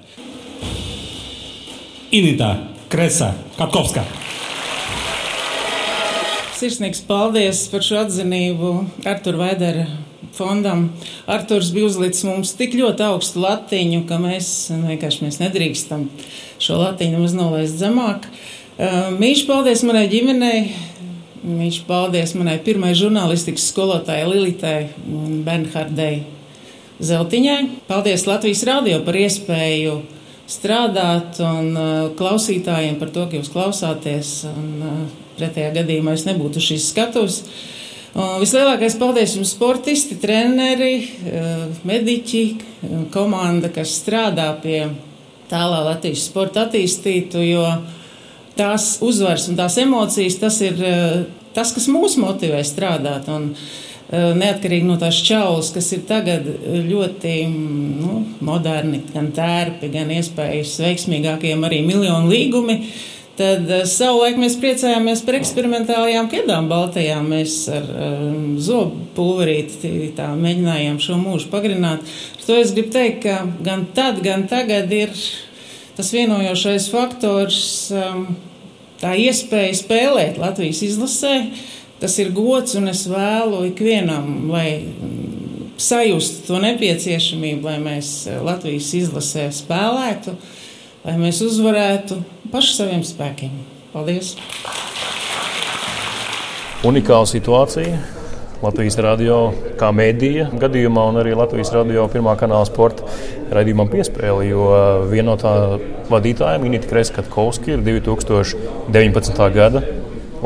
Inita 2.10 2.50
Kresa 2.90 3.30
Katkovska. 3.54 4.02
Sirsnīgs 6.56 7.04
paldies 7.06 7.62
par 7.70 7.86
šo 7.86 8.00
atzinību 8.02 8.72
Artur 9.06 9.38
Vaidera 9.38 9.86
fondam. 10.36 10.88
Arturs 11.30 11.70
bija 11.74 11.90
uzlicis 11.90 12.26
mums 12.28 12.54
tik 12.58 12.74
ļoti 12.78 13.06
augstu 13.06 13.44
latiņu, 13.44 14.02
ka 14.08 14.20
mēs 14.22 14.50
vienkārši 14.72 15.24
mēs 15.26 15.40
nedrīkstam 15.42 16.08
šo 16.62 16.80
latiņu 16.82 17.24
nolaist 17.36 17.78
zemāk. 17.80 18.28
Mīļš 19.16 19.46
paldies 19.48 19.82
manai 19.88 20.04
ģimenei, 20.12 20.60
Viņš 21.46 21.84
paldies 21.86 22.32
manai 22.34 22.56
pirmajai 22.58 22.96
žurnālistikas 23.04 23.68
skolotājai 23.70 24.24
Lilitai 24.26 24.88
Bernhardai 25.46 26.24
Zeltiņai. 26.98 27.58
Paldies 27.86 28.24
Latvijas 28.26 28.64
radio 28.66 28.98
par 29.06 29.14
iespēju 29.20 30.00
strādāt 30.50 31.38
un 31.46 31.70
klausītājiem 32.18 32.98
par 32.98 33.14
to, 33.14 33.28
ka 33.30 33.38
jūs 33.38 33.52
klausāties. 33.54 34.32
Un, 34.50 35.06
pretējā 35.36 35.70
gadījumā 35.76 36.16
es 36.16 36.26
nebūtu 36.26 36.62
šīs 36.64 36.90
skatus. 36.90 37.42
Un 38.16 38.38
vislielākais 38.40 38.94
paldies 38.96 39.34
jums, 39.36 39.50
sportisti, 39.52 40.16
treneri, 40.20 40.94
uh, 41.04 41.66
mediķi, 41.84 42.44
komanda, 43.12 43.68
kas 43.74 43.98
strādā 44.00 44.48
pie 44.62 44.86
tā, 45.50 45.62
lai 45.68 45.82
Latvijas 45.90 46.26
sporta 46.30 46.64
attīstītu, 46.64 47.42
jo 47.44 47.64
tās 48.56 48.96
uzvaras 49.04 49.50
un 49.50 49.58
tās 49.58 49.76
emocijas, 49.82 50.38
tas 50.40 50.60
ir 50.64 50.80
tas, 51.56 51.72
kas 51.76 51.90
mūs 51.92 52.16
motivē 52.20 52.62
strādāt. 52.66 53.28
Un, 53.32 53.52
Neatkarīgi 54.06 54.86
no 54.86 54.94
tās 55.00 55.16
čaulas, 55.26 55.72
kas 55.74 55.88
ir 55.96 56.04
tagad 56.06 56.44
ļoti 56.86 57.32
nu, 57.50 58.20
moderni, 58.46 59.00
gan 59.10 59.32
tērpi, 59.34 59.88
gan 59.90 60.12
iespējas 60.14 60.76
veiksmīgākiem 60.78 61.66
arī 61.66 61.80
miljonu 61.82 62.30
līgumi, 62.30 62.76
Tad 63.36 63.68
savulaik 63.84 64.38
mēs 64.40 64.54
priecājāmies 64.56 65.20
par 65.26 65.36
eksperimentālajām 65.36 66.28
ķēdām 66.32 66.70
Baltijām. 66.70 67.26
Mēs 67.34 67.56
ar 67.68 67.84
um, 67.92 68.54
zobu 68.62 69.02
pulverīti 69.16 69.90
tā 70.16 70.30
mēģinājām 70.40 70.96
šo 71.04 71.18
mūžu 71.20 71.50
pagarināt. 71.52 72.00
Ar 72.38 72.46
to 72.46 72.56
es 72.56 72.72
gribu 72.72 72.94
teikt, 72.94 73.26
ka 73.26 73.42
gan 73.66 73.84
tad, 73.96 74.22
gan 74.24 74.46
tagad 74.48 74.88
ir 74.94 75.12
tas 75.98 76.12
vienojošais 76.16 76.88
faktors, 76.92 77.58
um, 77.92 78.24
tā 79.02 79.12
iespēja 79.20 79.74
spēlēt 79.82 80.40
Latvijas 80.40 80.80
izlasē. 80.86 81.34
Tas 82.00 82.16
ir 82.20 82.32
gods, 82.36 82.72
un 82.80 82.88
es 82.88 83.02
vēlu 83.08 83.66
ikvienam, 83.68 84.48
lai 84.52 84.80
sajustu 85.80 86.46
to 86.48 86.62
nepieciešamību, 86.64 87.68
lai 87.68 87.76
mēs 87.84 88.14
Latvijas 88.44 88.94
izlasē 88.96 89.50
spēlētu, 89.52 90.32
lai 91.04 91.18
mēs 91.20 91.42
uzvarētu 91.44 92.18
paši 92.52 92.76
saviem 92.78 93.02
spēkiem. 93.06 93.54
Paldies! 93.94 94.34
Unikāla 96.86 97.26
situācija. 97.26 97.98
Latvijas 98.62 98.96
radio 99.04 99.36
kā 99.76 99.90
mēdīja 99.92 100.46
gadījumā, 100.56 101.02
un 101.10 101.20
arī 101.20 101.34
Latvijas 101.36 101.74
radio 101.74 102.06
pirmā 102.08 102.32
kanāla 102.40 102.64
sporta 102.68 103.04
raidījumam 103.52 103.90
piespēle. 103.92 104.46
Jo 104.48 104.64
viena 105.10 105.34
no 105.34 105.36
tā 105.40 105.52
vadītājiem, 106.08 106.64
Inita 106.70 106.88
Kreskavska, 106.88 107.74
ir 107.74 107.84
2019. 107.84 109.48
gada 109.56 109.84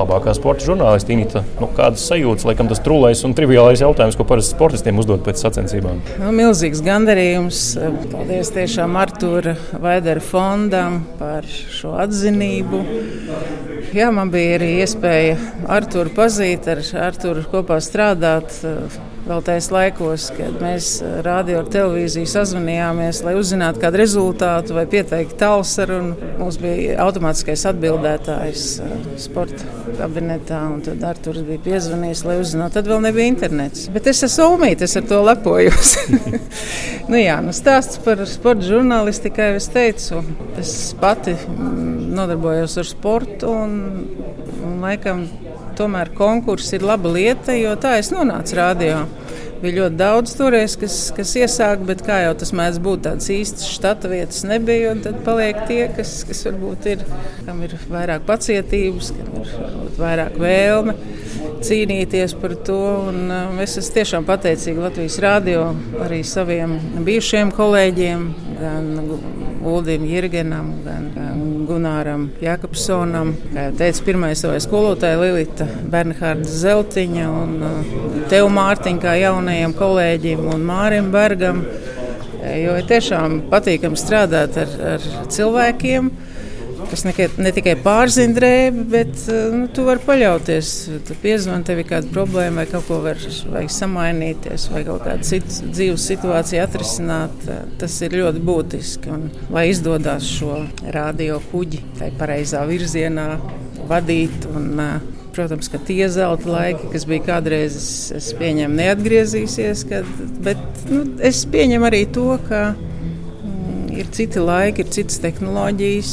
labākā 0.01 0.35
sporta 0.37 0.67
žurnāliste 0.67 1.15
Inita. 1.15 1.45
Nu, 1.61 1.69
kādas 1.77 2.05
sajūtas, 2.09 2.47
laikam, 2.49 2.71
tas 2.71 2.83
trūlais 2.85 3.23
un 3.27 3.37
triviālais 3.37 3.83
jautājums, 3.85 4.17
ko 4.19 4.27
parasti 4.29 4.57
sportistiem 4.57 5.01
uzdod 5.03 5.25
pēc 5.27 5.43
sacensībām? 5.45 6.01
Nu, 6.23 6.33
milzīgs 6.37 6.83
gandarījums. 6.87 7.63
Paldies 8.11 8.53
tiešām 8.57 8.97
Artura 9.01 9.57
Vaidera 9.81 10.25
fondam 10.25 11.03
par 11.21 11.47
šo 11.47 11.95
atzinību. 12.01 12.83
Jā, 13.97 14.11
man 14.15 14.31
bija 14.31 14.59
arī 14.61 14.75
iespēja 14.85 15.39
Arturu 15.71 16.13
pazīt, 16.15 16.69
ar 16.71 16.83
Arturu 17.09 17.43
kopā 17.51 17.81
strādāt 17.83 18.55
vēl 19.31 19.43
tajos 19.47 19.69
laikos, 19.71 20.27
kad 20.35 20.57
mēs 20.63 20.89
eh, 21.05 21.19
radio 21.25 21.61
ar 21.61 21.69
televīziju 21.71 22.29
sazvanījāmies, 22.31 23.23
lai 23.27 23.35
uzzinātu 23.39 23.83
kādu 23.83 24.01
rezultātu 24.01 24.75
vai 24.77 24.87
pieteiktu 24.91 25.39
talsaru. 25.39 26.01
Mums 26.41 26.59
bija 26.61 26.97
automātiskais 27.05 27.65
atbildētājs 27.71 28.65
eh, 28.83 28.95
sporta 29.23 29.69
kabinetā, 30.01 30.61
un 30.73 30.83
tad 30.87 31.05
Arturs 31.07 31.45
bija 31.47 31.63
piezvanījis, 31.69 32.25
lai 32.27 32.39
uzzinātu. 32.41 32.79
Tad 32.79 32.91
vēl 32.91 33.05
nebija 33.07 33.31
internets. 33.31 33.87
Bet 33.95 34.11
es 34.11 34.25
esmu 34.27 34.31
Somija, 34.41 34.79
es 34.87 34.97
ar 34.97 35.05
to 35.11 35.21
lepojos. 35.27 35.95
nu, 37.11 37.19
jā, 37.21 37.37
nu 37.45 37.55
stāsts 37.55 38.01
par 38.05 38.23
sporta 38.31 38.67
žurnālistiku, 38.67 39.45
jau 39.45 39.61
es 39.61 39.69
teicu. 39.71 40.25
Es 40.59 40.75
pati 41.01 41.37
mm, 41.37 42.11
nodarbojos 42.17 42.79
ar 42.81 42.89
sportu 42.89 43.53
un, 43.53 43.77
un 44.65 44.81
laikam 44.83 45.27
tomēr 45.81 46.13
konkurss 46.17 46.77
ir 46.77 46.85
laba 46.87 47.11
lieta, 47.13 47.57
jo 47.57 47.75
tā 47.81 47.97
es 48.01 48.13
nonācu 48.15 48.59
rādio. 48.59 49.01
Bija 49.61 49.77
ļoti 49.77 49.97
daudz 50.01 50.33
toreiz, 50.39 50.75
kas, 50.81 50.95
kas 51.13 51.35
iesāka, 51.37 51.85
bet 51.91 52.01
kā 52.07 52.23
jau 52.23 52.33
tas 52.41 52.55
mēdz 52.57 52.79
būt, 52.81 53.03
tādas 53.05 53.29
īstas 53.35 53.67
štata 53.69 54.09
vietas 54.09 54.41
nebija. 54.49 54.95
Tad 55.05 55.19
paliek 55.27 55.59
tie, 55.69 55.83
kas, 55.97 56.23
kas 56.29 56.41
varbūt 56.49 56.89
ir, 56.95 57.05
kam 57.45 57.61
ir 57.67 57.77
vairāk 57.93 58.25
pacietības, 58.29 59.13
kam 59.19 59.35
ir 59.43 59.53
vairāk 60.01 60.41
vēlme 60.41 60.97
cīnīties 61.65 62.35
par 62.41 62.57
to. 62.65 62.81
Un, 63.11 63.27
um, 63.29 63.61
es 63.61 63.77
esmu 63.81 63.99
tiešām 63.99 64.29
pateicīga 64.29 64.87
Latvijas 64.87 65.21
rādio 65.23 65.67
arī 66.07 66.23
saviem 66.27 66.79
bijušiem 67.05 67.53
kolēģiem, 67.57 68.27
gan 68.61 68.93
Uldim 69.61 70.07
Jirgenam, 70.09 70.71
gan, 70.85 71.11
gan 71.15 71.41
Gunāram 71.69 72.29
Jakobsonam. 72.41 73.35
Kā 73.53 73.67
jau 73.67 73.75
teicu, 73.81 74.05
pirmais 74.07 74.41
savai 74.41 74.61
skolotāja 74.65 75.19
Lilita 75.21 75.67
Bernhārda 75.93 76.49
Zeltiņa 76.49 77.27
un 77.29 77.53
uh, 77.67 77.93
tev 78.33 78.49
Mārtiņa 78.57 79.03
kā 79.05 79.17
jaunajam 79.21 79.77
kolēģim 79.77 80.47
un 80.55 80.65
Mārim 80.71 81.13
Bergam. 81.13 81.65
Jo 82.41 82.79
ir 82.81 82.87
tiešām 82.89 83.37
patīkami 83.53 84.01
strādāt 84.01 84.57
ar, 84.63 84.71
ar 84.95 85.09
cilvēkiem 85.29 86.09
kas 86.91 87.05
ne, 87.07 87.13
ne 87.41 87.53
tikai 87.55 87.77
pārzina 87.85 88.35
drēbi, 88.37 88.85
bet 88.93 89.23
eh, 89.31 89.53
nu, 89.55 89.69
tu 89.75 89.85
vari 89.87 90.03
paļauties. 90.07 90.73
Tu 91.07 91.17
piezvani, 91.23 91.67
tev 91.67 91.83
ir 91.83 91.89
kāda 91.91 92.11
problēma, 92.13 92.63
vai 92.63 92.67
kaut 92.71 92.89
ko 92.89 93.01
var, 93.05 93.21
vajag 93.55 93.71
samainīties, 93.75 94.67
vai 94.75 94.83
kaut 94.89 95.05
kādu 95.07 95.29
citu 95.29 95.71
dzīves 95.71 96.09
situāciju 96.13 96.65
atrisināt. 96.65 97.47
Tas 97.81 97.97
ir 98.07 98.19
ļoti 98.21 98.45
būtiski. 98.51 99.15
Un, 99.15 99.29
lai 99.55 99.69
izdodas 99.71 100.27
šo 100.29 100.65
radio 100.97 101.41
kuģi 101.53 101.83
tai 102.01 102.11
pareizā 102.19 102.67
virzienā 102.69 103.31
vadīt. 103.91 104.47
Un, 104.55 104.75
eh, 104.81 105.17
Protams, 105.31 105.69
ka 105.71 105.79
tie 105.87 106.09
zelta 106.11 106.49
laiki, 106.51 106.89
kas 106.91 107.05
bija 107.07 107.23
kādreiz, 107.29 107.77
es, 107.79 107.91
es 108.17 108.33
pieņemu, 108.35 108.75
neatgriezīsies. 108.81 109.85
Kad, 109.87 110.09
bet 110.43 110.59
nu, 110.91 111.05
es 111.23 111.45
pieņemu 111.47 111.87
arī 111.87 112.01
to, 112.11 112.33
ka 112.49 112.73
ir 114.01 114.11
citi 114.15 114.43
laiki, 114.43 114.85
ir 114.85 114.93
citas 114.95 115.21
tehnoloģijas. 115.23 116.13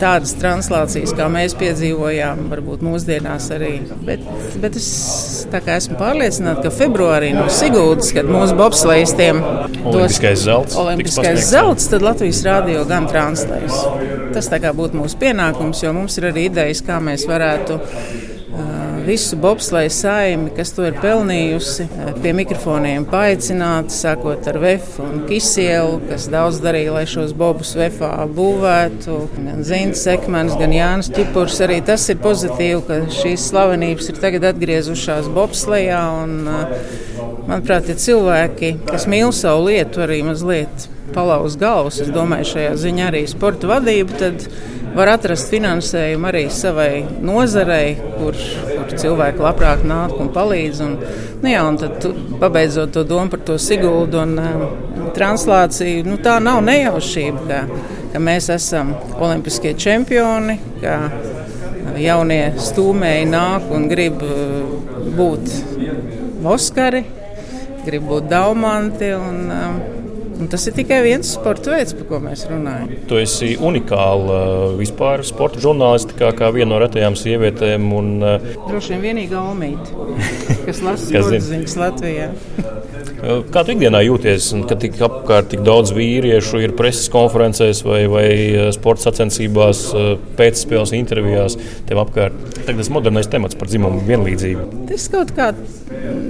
Tādas 0.00 0.32
translācijas, 0.40 1.12
kā 1.16 1.26
mēs 1.32 1.54
piedzīvojām, 1.60 2.46
varbūt 2.52 2.84
mūsdienās 2.84 3.50
arī. 3.52 3.72
Bet, 4.06 4.22
bet 4.62 4.78
es 4.80 4.88
esmu 5.50 5.98
pārliecināta, 6.00 6.64
ka 6.66 6.72
februārī 6.74 7.32
no 7.36 7.46
Sigūdas, 7.52 8.12
kad 8.16 8.28
mūsu 8.28 8.56
bobslēgstiem 8.60 9.42
Olimpiskais 9.90 10.46
zelts, 10.46 10.78
Olimpiskais 10.80 11.44
zelts, 11.50 11.90
tad 11.92 12.04
Latvijas 12.06 12.42
rādio 12.46 12.86
gan 12.88 13.08
translēs. 13.10 13.84
Tas 14.34 14.48
būtu 14.76 15.00
mūsu 15.00 15.20
pienākums, 15.20 15.84
jo 15.84 15.92
mums 15.96 16.16
ir 16.20 16.30
arī 16.30 16.48
idejas, 16.48 16.84
kā 16.86 17.00
mēs 17.02 17.26
varētu 17.28 17.80
visu 19.04 19.36
bobsleju 19.40 19.90
saimi, 19.94 20.50
kas 20.56 20.72
to 20.76 20.86
ir 20.88 20.96
pelnījusi. 21.02 21.86
Pie 22.22 22.32
mikrofoniem 22.36 23.06
paaicināti, 23.10 23.94
sākot 23.96 24.48
ar 24.50 24.58
Vēfu 24.62 25.04
un 25.06 25.24
Kisielu, 25.28 26.00
kas 26.10 26.28
daudz 26.32 26.60
darīja, 26.64 26.94
lai 26.96 27.04
šos 27.10 27.34
bobus 27.36 27.74
Vēfā 27.78 28.12
būvētu. 28.36 29.18
Gan 29.36 29.64
Zintas 29.66 30.06
Ekmans, 30.14 30.56
gan 30.60 30.74
Jānis 30.74 31.12
Čipurs. 31.14 31.60
Arī 31.64 31.80
tas 31.86 32.08
ir 32.12 32.20
pozitīvi, 32.22 32.82
ka 32.88 33.00
šīs 33.20 33.50
slavenības 33.50 34.12
ir 34.12 34.20
tagad 34.22 34.50
atgriezušās 34.52 35.30
bobslejā. 35.36 36.02
Un, 36.24 36.52
manuprāt, 37.50 37.90
ir 37.90 37.98
cilvēki, 38.00 38.74
kas 38.88 39.06
mīl 39.10 39.34
savu 39.34 39.68
lietu, 39.68 40.04
arī 40.04 40.22
mazliet 40.26 40.88
palauz 41.14 41.56
galvas. 41.60 42.00
Es 42.02 42.10
domāju, 42.14 42.48
šajā 42.54 42.74
ziņā 42.78 43.08
arī 43.10 43.24
sporta 43.30 43.70
vadība. 43.70 44.30
Var 44.90 45.12
atrast 45.12 45.52
finansējumu 45.52 46.26
arī 46.26 46.44
savai 46.50 47.04
nozarei, 47.22 47.92
kur, 48.16 48.34
kur 48.34 48.94
cilvēki 48.98 49.44
labprāt 49.44 49.84
nāk 49.86 50.16
un 50.18 50.32
palīdz. 50.34 50.80
Un, 50.82 50.96
nu 51.44 51.52
jā, 51.52 51.60
un 51.62 51.78
tad, 51.78 52.08
pabeidzot 52.42 52.94
to 52.96 53.04
domu 53.06 53.30
par 53.30 53.44
to 53.46 53.58
Siguldu 53.62 54.18
un 54.24 54.34
um, 54.42 54.64
translāciju, 55.14 56.02
nu, 56.08 56.18
tā 56.22 56.40
nav 56.42 56.58
nejaušība, 56.66 57.44
ka, 57.46 57.84
ka 58.14 58.24
mēs 58.26 58.50
esam 58.50 58.96
olimpiskie 59.14 59.76
čempioni, 59.78 60.58
ka 60.82 60.98
jaunie 62.00 62.42
stūmēji 62.58 63.30
nāk 63.30 63.70
un 63.70 63.86
grib 63.90 64.26
uh, 64.26 64.74
būt 65.14 65.54
Oskari, 66.50 67.04
grib 67.86 68.06
būt 68.10 68.28
Daumanti. 68.30 69.12
Un, 69.16 69.40
um, 69.54 69.99
Un 70.40 70.48
tas 70.48 70.62
ir 70.70 70.76
tikai 70.76 71.02
viens 71.04 71.34
sporta 71.36 71.74
veids, 71.74 71.92
par 71.98 72.06
ko 72.08 72.20
mēs 72.24 72.46
runājam. 72.48 72.92
Tu 73.10 73.18
esi 73.20 73.50
unikāla 73.60 74.40
vispār 74.78 75.24
sporta 75.28 75.60
žurnālistikā, 75.60 76.32
kā 76.38 76.48
viena 76.54 76.72
no 76.72 76.80
retajām 76.80 77.18
sievietēm. 77.18 77.90
Un, 77.98 78.12
Droši 78.66 78.94
vien 78.94 79.02
vienīgā 79.04 79.42
omīte, 79.52 79.92
kas 80.66 80.80
lasa 80.86 81.10
sporta 81.10 81.42
ziņas 81.50 81.76
Latvijā. 81.80 82.30
Kā 83.20 83.62
tu 83.66 83.74
ikdienā 83.74 84.00
jūties, 84.06 84.46
kad 84.68 84.80
tik 84.80 84.96
apkārt 85.04 85.50
tik 85.52 85.60
daudz 85.64 85.92
vīriešu 85.92 86.62
ir 86.64 86.72
preses 86.76 87.10
konferencēs 87.12 87.82
vai, 87.84 88.00
vai 88.08 88.28
sporta 88.72 89.10
sacensībās, 89.10 89.82
pēcspēles 90.38 90.94
intervijās, 90.96 91.58
tev 91.88 92.00
apkārt? 92.00 92.38
Tagad 92.62 92.80
tas 92.80 92.92
modernais 92.92 93.28
temats 93.28 93.58
par 93.60 93.68
dzimumu 93.68 94.00
vienlīdzību. 94.08 94.86
Es 94.96 95.10
kaut 95.12 95.34
kā 95.36 95.50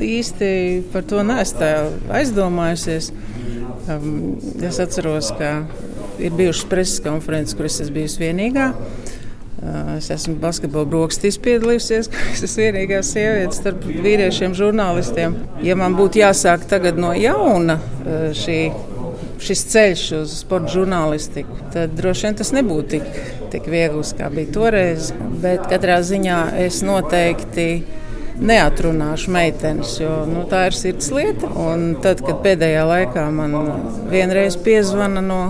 īsti 0.03 0.51
par 0.91 1.07
to 1.07 1.23
neesmu 1.27 1.71
aizdomājusies. 2.19 3.13
Um, 3.91 4.37
es 4.63 4.79
atceros, 4.79 5.33
ka 5.39 5.65
ir 6.19 6.35
bijušas 6.37 6.67
preses 6.71 7.01
konferences, 7.03 7.57
kuras 7.59 7.81
es 7.83 7.91
biju 7.91 8.11
vienīgā. 8.21 8.71
Es 9.97 10.09
esmu 10.15 10.39
basketbola 10.41 10.89
brokastīs 10.89 11.37
piedalījusies, 11.43 12.09
ka 12.13 12.21
es 12.33 12.45
esmu 12.47 12.67
vienīgā 12.69 13.01
sieviete 13.05 13.57
starp 13.57 13.85
vīriešiem, 13.85 14.55
žurnālistiem. 14.57 15.37
Ja 15.65 15.77
man 15.81 15.97
būtu 15.99 16.23
jāsāk 16.23 16.65
tagad 16.71 17.01
no 17.01 17.13
jauna 17.17 17.77
uh, 17.81 18.31
šī, 18.37 18.61
šis 19.43 19.65
ceļš 19.73 20.05
uz 20.21 20.37
sporta 20.45 20.73
žurnālistiku, 20.77 21.59
tad 21.75 21.97
droši 21.99 22.29
vien 22.29 22.41
tas 22.41 22.55
nebūtu 22.57 22.95
tik, 22.95 23.23
tik 23.53 23.69
viegls, 23.73 24.15
kā 24.17 24.31
bija 24.33 24.53
toreiz. 24.55 25.11
Bet 25.43 25.67
katrā 25.73 25.99
ziņā 26.05 26.43
es 26.67 26.83
noteikti 26.87 27.69
neatrunāšu 28.41 29.33
meitenes, 29.35 29.97
jo 30.01 30.23
nu, 30.29 30.45
tā 30.51 30.67
ir 30.71 30.77
sirds 30.77 31.11
lieta. 31.15 31.51
Un 31.61 31.95
tad, 32.03 32.23
kad 32.25 32.43
pēdējā 32.45 32.85
laikā 32.89 33.27
man 33.35 33.57
vienreiz 34.11 34.57
piezvana 34.61 35.23
no 35.25 35.41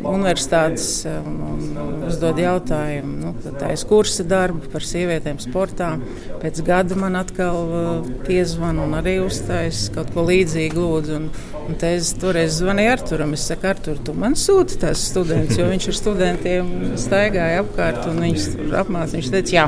universitātes 0.00 1.04
un, 1.10 1.40
un 1.54 1.99
uzdod 2.10 2.38
jautājumu, 2.40 3.14
nu, 3.22 3.32
tā 3.60 3.72
ir 3.74 3.84
kursa 3.88 4.24
darba 4.26 4.68
par 4.72 4.84
sievietēm 4.86 5.40
sportā. 5.42 5.94
Pēc 6.42 6.60
gada 6.66 6.98
man 6.98 7.18
atkal 7.20 7.58
uh, 7.60 8.10
piezvana 8.26 8.84
un 8.84 8.96
arī 8.98 9.18
uzstājas 9.24 9.86
kaut 9.94 10.12
ko 10.14 10.26
līdzīgu 10.28 10.80
lūdzu. 10.80 11.18
Un, 11.20 11.28
un 11.66 11.78
te 11.80 11.94
es 11.98 12.12
toreiz 12.20 12.58
zvanīju 12.58 12.94
Arturam. 12.94 13.34
Es 13.36 13.46
saku, 13.50 13.68
Artur, 13.70 14.00
tu 14.04 14.14
man 14.16 14.36
sūti 14.38 14.80
tās 14.82 15.02
students, 15.10 15.58
jo 15.58 15.68
viņš 15.70 15.90
ar 15.92 15.98
studentiem 16.00 16.72
staigāja 17.00 17.64
apkārt 17.64 18.08
un 18.10 18.22
viņš 18.26 18.48
tur 18.56 18.78
apmāca. 18.82 19.16
Viņš 19.18 19.32
teica, 19.34 19.56
jā, 19.56 19.66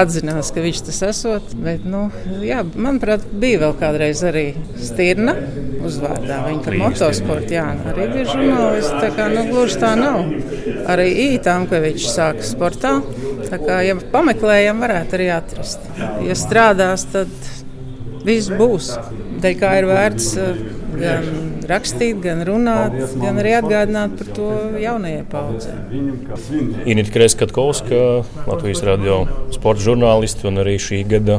atzinās, 0.00 0.52
ka 0.54 0.64
viņš 0.64 0.84
tas 0.90 1.02
esot. 1.10 1.56
Bet, 1.64 1.86
nu, 1.88 2.08
jā, 2.44 2.62
manuprāt, 2.74 3.26
bija 3.42 3.64
vēl 3.64 3.76
kādreiz 3.80 4.24
arī 4.26 4.46
Stirna 4.80 5.36
uzvārdā. 5.86 6.42
Viņa 6.46 6.64
par 6.64 6.76
motosportu, 6.80 7.54
jā, 7.56 7.66
arī 7.90 8.08
bija 8.14 8.28
žurnālisti. 8.32 8.96
Tā 9.00 9.10
kā, 9.16 9.28
nu, 9.32 9.46
gluži 9.50 9.80
tā 9.82 9.94
nav. 9.98 10.20
Arī 10.90 11.08
Ītānkevičs 11.70 12.14
sāka 12.16 12.42
sportā. 12.42 12.96
Tā 13.46 13.58
kā, 13.62 13.78
ja 13.86 13.94
pameklējam, 14.10 14.82
varētu 14.82 15.16
arī 15.18 15.28
atrast. 15.36 15.84
Ja 16.26 16.34
strādās, 16.34 17.06
tad 17.12 17.30
viss 18.26 18.50
būs. 18.50 18.90
Te 19.40 19.54
kā 19.54 19.76
ir 19.78 19.86
vērts 19.86 20.32
gan 20.98 21.28
rakstīt, 21.70 22.18
gan 22.24 22.42
runāt, 22.44 22.96
gan 23.22 23.38
arī 23.38 23.54
atgādināt 23.60 24.16
par 24.18 24.32
to 24.34 24.48
jaunajai 24.82 25.22
paudzei. 25.30 25.76
Inita 26.90 27.14
Kreskatkovska, 27.14 28.02
Latvijas 28.50 28.82
radio 28.90 29.22
sporta 29.54 29.86
žurnālisti 29.86 30.50
un 30.50 30.60
arī 30.64 30.74
šī 30.82 31.04
gada 31.14 31.38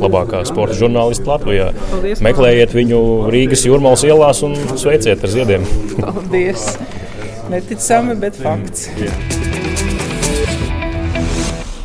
labākā 0.00 0.40
sporta 0.48 0.78
žurnālisti 0.80 1.28
Latvijā. 1.28 1.68
Paldies, 1.92 2.24
Meklējiet 2.24 2.72
viņu 2.80 3.02
Rīgas 3.28 3.68
jūrmālas 3.68 4.08
ielās 4.08 4.40
un 4.48 4.56
sveiciet 4.72 5.20
ar 5.20 5.36
ziediem. 5.36 5.68
Paldies! 6.00 6.70
Neticami, 7.52 8.16
bet 8.18 8.40
fakts. 8.42 8.88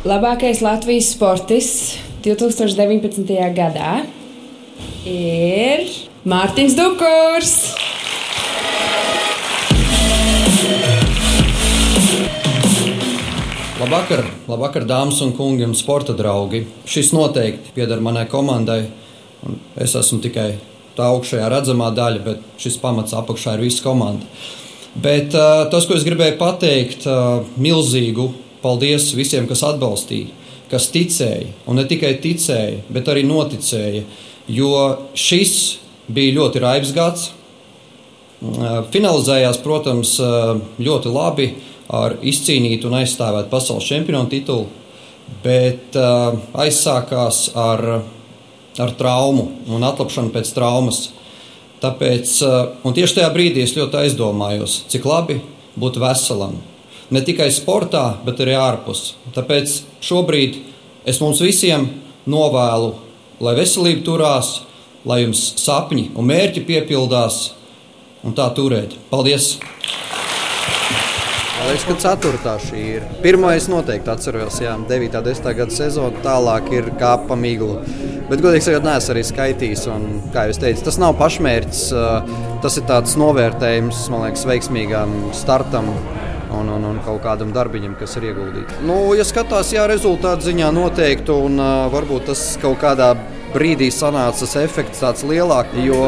Labākais 0.02 0.58
Latvijas 0.58 1.12
sportists 1.14 1.92
2019. 2.24 3.22
gadā 3.54 4.00
ir 5.06 5.84
Mārtiņš 6.26 6.74
Dukurs. 6.74 7.52
Labvakar, 13.78 14.26
labvakar, 14.50 14.90
dāmas 14.90 15.22
un 15.22 15.36
kungi 15.38 15.70
un 15.70 15.78
sporta 15.78 16.18
draugi. 16.18 16.64
Šis 16.82 17.14
noteikti 17.14 17.70
pieder 17.78 18.02
manai 18.02 18.26
komandai. 18.26 18.82
Es 19.78 19.94
esmu 19.94 20.18
tikai 20.26 20.50
tā 20.98 21.12
augšējā 21.14 21.46
redzamā 21.46 21.94
daļa, 21.94 22.24
bet 22.26 22.46
šis 22.58 22.82
pamats 22.82 23.14
apakšā 23.14 23.54
ir 23.54 23.68
visa 23.70 23.86
komanda. 23.86 24.26
Bet 24.98 25.30
uh, 25.30 25.68
tas, 25.70 25.86
ko 25.86 25.94
es 25.94 26.02
gribēju 26.02 26.40
pateikt, 26.42 27.06
uh, 27.06 27.46
milzīgu 27.54 28.32
paldies 28.62 29.10
visiem, 29.18 29.48
kas 29.50 29.64
atbalstīja, 29.66 30.30
kas 30.70 30.88
ticēja, 30.94 31.50
un 31.68 31.80
ne 31.80 31.86
tikai 31.88 32.14
ticēja, 32.22 32.82
bet 32.92 33.10
arī 33.12 33.26
noticēja, 33.28 34.02
jo 34.48 34.74
šis 35.18 35.56
bija 36.12 36.38
ļoti 36.40 36.62
raibs 36.62 36.94
gads. 36.96 37.30
Uh, 37.30 37.38
finalizējās, 38.90 39.60
protams, 39.62 40.16
ļoti 40.82 41.12
labi 41.12 41.52
ar 41.92 42.16
izcīnītu 42.24 42.88
un 42.88 42.98
aizstāvētu 43.02 43.50
pasaules 43.52 43.86
čempionu 43.86 44.30
titulu, 44.32 44.66
bet 45.44 45.96
aizsākās 45.96 47.44
ar, 47.58 48.02
ar 48.82 48.94
traumu 48.98 49.48
un 49.68 49.86
atlapšanu 49.86 50.32
pēc 50.34 50.52
traumas. 50.56 51.04
Tāpēc, 51.82 52.34
tieši 52.82 53.18
tajā 53.18 53.30
brīdī 53.34 53.64
es 53.64 53.74
ļoti 53.74 54.04
aizdomājos, 54.04 54.82
cik 54.92 55.06
labi 55.08 55.40
būt 55.78 55.98
veselam. 56.02 56.60
Ne 57.12 57.20
tikai 57.20 57.50
sportā, 57.52 58.06
bet 58.24 58.38
arī 58.40 58.54
ārpus. 58.56 59.12
Tāpēc 59.36 59.74
šobrīd 60.00 60.54
es 61.08 61.18
mums 61.20 61.42
visiem 61.44 61.90
novēlu, 62.30 62.94
lai 63.42 63.52
veselība 63.58 64.06
turās, 64.06 64.54
lai 65.04 65.20
jums 65.24 65.42
sapņi 65.60 66.12
un 66.16 66.30
mērķi 66.30 66.62
piepildās 66.64 67.42
un 68.24 68.32
tā 68.38 68.48
turēt. 68.56 68.96
Paldies! 69.10 69.58
Man 71.62 71.68
liekas, 71.68 71.84
ka 71.86 71.94
ceturtā 72.02 72.56
šī 72.58 72.80
ir. 72.96 73.04
Pirmā 73.22 73.52
es 73.54 73.68
noteikti 73.70 74.10
atceros, 74.10 74.56
jā, 74.64 74.72
9. 74.88 75.12
un 75.20 75.28
10. 75.28 75.52
gada 75.60 75.76
sezonu, 75.76 76.24
tālāk 76.24 76.72
ir 76.74 76.88
kāpa 76.98 77.36
migla. 77.38 77.76
Bet, 78.30 78.40
godīgi 78.40 78.66
sakot, 78.66 78.88
neesmu 78.88 79.14
arī 79.14 79.22
skaitījis. 79.28 79.84
Un, 79.92 80.08
kā 80.34 80.48
jau 80.48 80.56
teicu, 80.64 80.82
tas 80.88 80.98
nav 81.02 81.14
pašmērķis. 81.20 81.84
Tas 82.64 82.80
ir 82.80 82.88
tāds 82.88 83.14
novērtējums, 83.20 84.02
man 84.10 84.26
liekas, 84.26 84.48
veiksmīgam 84.48 85.14
startam. 85.36 85.92
Un, 86.52 86.68
un, 86.68 86.84
un 86.84 86.98
kaut 87.06 87.22
kādam 87.24 87.52
darbiņam, 87.54 87.94
kas 88.00 88.18
ir 88.18 88.30
ieguldīts. 88.32 88.82
Nu, 88.86 88.96
ja 89.16 89.24
skatās, 89.26 89.72
jā, 89.74 89.86
rezultātu 89.90 90.50
ziņā 90.50 90.72
noteikti, 90.74 91.32
un 91.32 91.56
uh, 91.60 91.86
varbūt 91.92 92.28
tas 92.32 92.42
kaut 92.62 92.80
kādā 92.82 93.14
brīdī 93.52 93.88
sanāca 93.92 94.42
tas 94.42 94.54
efekts 94.62 95.02
tāds 95.02 95.24
lielāks. 95.28 95.76
Jo, 95.84 96.00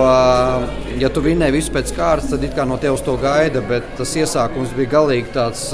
ja 1.00 1.10
tu 1.12 1.22
vinēji 1.24 1.54
visu 1.56 1.72
pēc 1.74 1.92
kārtas, 1.96 2.30
tad 2.32 2.44
it 2.46 2.54
kā 2.56 2.66
no 2.68 2.78
tevis 2.80 3.04
to 3.04 3.16
gaida, 3.20 3.62
bet 3.68 3.86
tas 3.98 4.14
iesākums 4.18 4.72
bija 4.76 4.92
galīgi 4.96 5.32
tāds, 5.34 5.66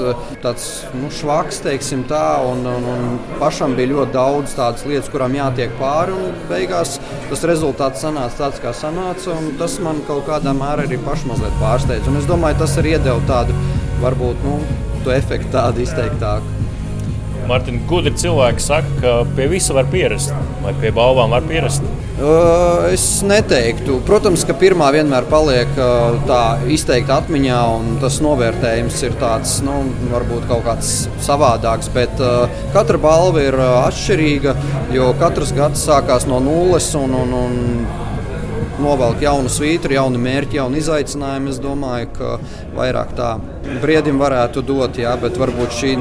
tāds 0.43 0.67
nu, 0.99 1.11
švaks, 1.15 1.63
teiksim 1.67 2.05
tā, 2.11 2.25
un, 2.47 2.65
un, 2.67 2.89
un 2.95 3.21
pašam 3.41 3.77
bija 3.79 3.93
ļoti 3.95 4.17
daudz 4.17 4.57
tādas 4.59 4.87
lietas, 4.89 5.11
kurām 5.13 5.37
jātiek 5.39 5.75
pāri, 5.81 6.17
un 6.17 6.35
beigās 6.51 6.99
tas 7.31 7.47
rezultāts 7.51 8.03
sanāca 8.05 8.45
tāds, 8.45 8.63
kā 8.63 8.75
sanāca, 8.77 9.37
un 9.37 9.55
tas 9.61 9.79
man 9.85 10.03
kaut 10.09 10.27
kādā 10.29 10.55
mērā 10.57 10.89
arī 10.89 10.99
pašu 11.07 11.31
mazliet 11.31 11.63
pārsteidz. 11.63 12.11
Un 12.11 12.19
es 12.21 12.29
domāju, 12.29 12.63
tas 12.65 12.79
arī 12.81 12.97
iedeva 12.97 13.21
tādu, 13.29 13.57
varbūt, 14.03 14.45
nu, 14.47 14.59
to 15.05 15.15
efektu 15.15 15.53
tādu 15.55 15.85
izteiktāku. 15.85 16.59
Mārtiņ, 17.51 17.81
gudri 17.91 18.13
cilvēki 18.21 18.63
saka, 18.63 18.93
ka 19.01 19.17
pie 19.35 19.49
visa 19.51 19.75
var 19.75 19.89
pierast, 19.91 20.35
vai 20.63 20.75
pie 20.79 20.93
balvām 20.95 21.33
var 21.35 21.47
pierast? 21.49 21.87
Uh, 22.21 22.85
es 22.93 23.23
neteiktu. 23.25 23.95
Protams, 24.05 24.43
ka 24.45 24.53
pirmā 24.61 24.91
vienmēr 24.93 25.25
paliek 25.31 25.71
uh, 25.81 26.19
tā 26.29 26.41
izteikti 26.69 27.15
atmiņā, 27.15 27.61
un 27.79 27.95
tas 28.03 28.19
novērtējums 28.21 28.99
ir 29.09 29.17
tāds, 29.23 29.55
nu, 29.65 29.79
varbūt 30.13 30.45
kaut 30.51 30.67
kāds 30.67 30.91
savādāks. 31.25 31.89
Bet 31.95 32.21
uh, 32.21 32.45
katra 32.77 33.01
balva 33.01 33.47
ir 33.47 33.57
atšķirīga, 33.57 34.55
jo 34.93 35.09
katrs 35.23 35.55
gads 35.57 35.87
sākās 35.89 36.29
no 36.29 36.43
nulles. 36.45 36.91
Un, 37.01 37.17
un, 37.23 37.33
un 37.41 37.57
novelk 38.83 39.23
jaunu 39.25 39.51
svītru, 39.53 39.95
jaunu 39.97 40.21
mērķi, 40.23 40.59
jaunu 40.61 40.81
izaicinājumu. 40.81 41.53
Es 41.53 41.61
domāju, 41.63 42.11
ka 42.17 42.37
vairāk 42.77 43.15
tā 43.19 43.31
briedim 43.83 44.19
varētu 44.21 44.63
dot, 44.67 44.99
jā, 44.99 45.13
bet 45.21 45.37
varbūt 45.41 45.75
šī 45.77 45.93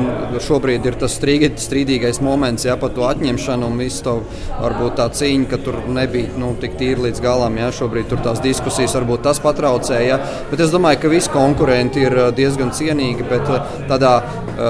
šobrīd 0.45 0.87
ir 0.89 0.97
tas 0.99 1.17
strīdīgais 1.19 2.21
moments 2.25 2.65
jā, 2.65 2.75
par 2.79 2.93
to 2.95 3.05
atņemšanu 3.09 3.69
un 3.69 3.79
visu 3.83 4.03
to 4.05 4.15
varbūt 4.59 4.97
tā 4.99 5.09
cīņa, 5.19 5.49
ka 5.51 5.61
tur 5.65 5.79
nebija 5.91 6.33
nu, 6.39 6.53
tik 6.59 6.77
tīri 6.79 7.09
līdz 7.09 7.23
galam. 7.23 7.57
Jā, 7.59 7.69
šobrīd 7.81 8.09
tur 8.11 8.23
tās 8.25 8.41
diskusijas 8.43 8.95
varbūt 8.97 9.25
tas 9.27 9.41
patraucēja, 9.43 10.19
bet 10.51 10.63
es 10.63 10.73
domāju, 10.73 11.03
ka 11.03 11.13
visi 11.13 11.33
konkurenti 11.33 12.05
ir 12.07 12.17
diezgan 12.37 12.73
cienīgi, 12.75 13.27
bet 13.29 13.49
tādā 13.91 14.15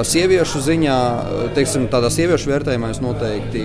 sieviešu 0.06 0.62
ziņā, 0.64 0.96
teiksim, 1.56 1.86
tādā 1.90 2.10
sieviešu 2.12 2.50
vērtējumā 2.50 2.92
es 2.94 3.00
noteikti 3.02 3.64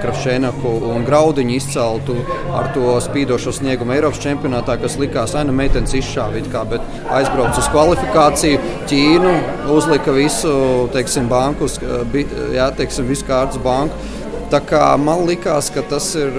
Kravšēnaku 0.00 0.72
un 0.90 1.04
Graudiņu 1.08 1.56
izceltu 1.56 2.16
ar 2.56 2.70
to 2.74 2.96
spīdošo 3.04 3.52
sniegu 3.56 3.69
sasniegumu 3.70 3.94
Eiropas 3.94 4.18
čempionātā, 4.18 4.74
kas 4.82 4.96
likās, 4.98 5.30
ka 5.30 5.44
nu, 5.46 5.52
meitenes 5.54 5.92
izšāva, 5.94 6.40
kā, 6.50 6.64
bet 6.66 6.82
aizbrauca 7.06 7.60
uz 7.60 7.68
kvalifikāciju. 7.70 8.58
Ķīnu 8.90 9.34
uzlika 9.70 10.10
visu, 10.10 10.88
teiksim, 10.92 11.28
banku, 11.30 11.68
jā, 12.54 12.66
teiksim, 12.74 13.06
visu 13.06 13.26
kārtas 13.28 13.60
banku. 13.62 13.94
Tā 14.50 14.58
kā 14.66 14.96
man 14.98 15.22
liekas, 15.28 15.70
ka 15.70 15.84
tas 15.86 16.08
ir 16.18 16.34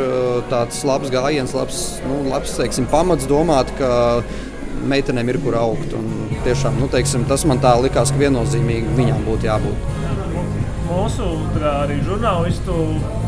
tāds 0.52 0.84
labs 0.84 1.12
gājiens, 1.14 1.56
labs, 1.56 2.02
nu, 2.04 2.26
labs 2.28 2.58
teiksim, 2.58 2.90
pamats 2.92 3.30
domāt, 3.30 3.72
ka 3.80 4.22
meitenēm 4.92 5.32
ir 5.32 5.40
kur 5.40 5.56
augt. 5.56 5.96
Un 5.96 6.36
tiešām, 6.44 6.82
nu, 6.82 6.92
teiksim, 6.92 7.24
tas 7.30 7.48
man 7.48 7.64
tā 7.64 7.78
likās, 7.80 8.12
ka 8.12 8.26
viennozīmīgi 8.26 8.98
viņām 9.00 9.24
būtu 9.30 9.48
jābūt. 9.48 10.11
Mūsu 10.92 11.28
arī 11.64 12.02
žurnālistu 12.04 12.74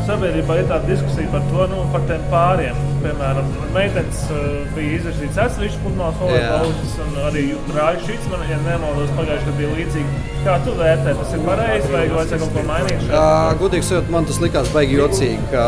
sabiedrībā 0.04 0.58
ir 0.60 0.66
tāda 0.68 0.84
diskusija 0.88 1.30
par 1.32 1.44
to, 1.48 1.64
nu, 1.70 1.84
par 1.94 2.02
tiem 2.08 2.24
pāriem. 2.32 2.80
Piemēram, 3.04 3.48
meitenes 3.74 4.20
uh, 4.32 4.44
bija 4.76 4.98
izvirzītas 4.98 5.40
atsevišķas 5.46 5.80
pludmales 5.84 6.20
volejbolistas, 6.20 6.94
un 7.04 7.18
arī 7.28 7.44
Rāļs 7.76 8.06
Šits, 8.06 8.28
man, 8.32 8.44
ja 8.48 8.58
nemaldos, 8.64 9.12
pagājušajā 9.16 9.48
gadā 9.48 9.56
bija 9.58 9.72
līdzīgi. 9.78 10.22
Kā 10.44 10.56
tu 10.64 10.74
vērtē, 10.76 11.14
tas 11.20 11.34
ir 11.36 11.44
pareizi 11.44 11.92
vai 11.92 12.02
vajadzēja 12.12 12.40
kaut 12.42 12.54
ko 12.56 12.64
mainīt? 12.68 13.04
Uh, 13.08 13.50
Gudīgi 13.60 13.88
sakot, 13.88 14.10
man 14.12 14.28
tas 14.28 14.40
likās 14.44 14.72
baigi 14.76 14.98
jocīgi, 15.00 15.50
ka 15.52 15.66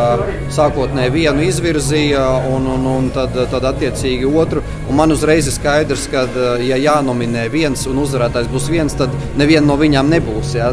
sākotnēji 0.56 1.14
vienu 1.16 1.46
izvirzīja 1.48 2.24
un, 2.52 2.68
un, 2.76 2.88
un 2.92 3.12
tad, 3.16 3.36
tad 3.52 3.68
attiecīgi 3.72 4.28
otru. 4.32 4.64
Man 4.96 5.12
uzreiz 5.12 5.48
ir 5.50 5.52
skaidrs, 5.52 6.06
ka, 6.08 6.22
ja 6.64 6.78
jānominē 6.80 7.46
viens 7.52 7.82
un 7.90 7.98
uzvarētājs 8.00 8.48
būs 8.48 8.70
viens, 8.72 8.94
tad 8.96 9.12
neviena 9.36 9.66
no 9.68 9.76
viņām 9.80 10.08
nebūs. 10.08 10.54
Ja? 10.56 10.70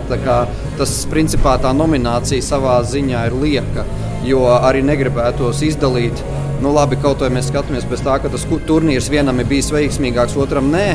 Tas 0.77 0.93
principā 1.11 1.57
tā 1.61 1.73
nominācija 1.75 2.45
savā 2.45 2.77
ziņā 2.87 3.27
ir 3.27 3.35
lieka, 3.41 3.83
jo 4.23 4.45
arī 4.55 4.85
negribētos 4.87 5.65
izdalīt 5.67 6.23
Nu, 6.63 6.69
labi, 6.71 6.95
kaut 6.95 7.19
vai 7.19 7.27
mēs 7.33 7.49
skatāmies 7.49 7.83
pēc 7.89 8.03
tā, 8.05 8.13
ka 8.23 8.29
tas 8.31 8.45
turnīrs 8.47 9.09
vienam 9.11 9.41
ir 9.41 9.49
bijis 9.49 9.67
veiksmīgāks, 9.75 10.37
otram 10.39 10.69
nē. 10.71 10.85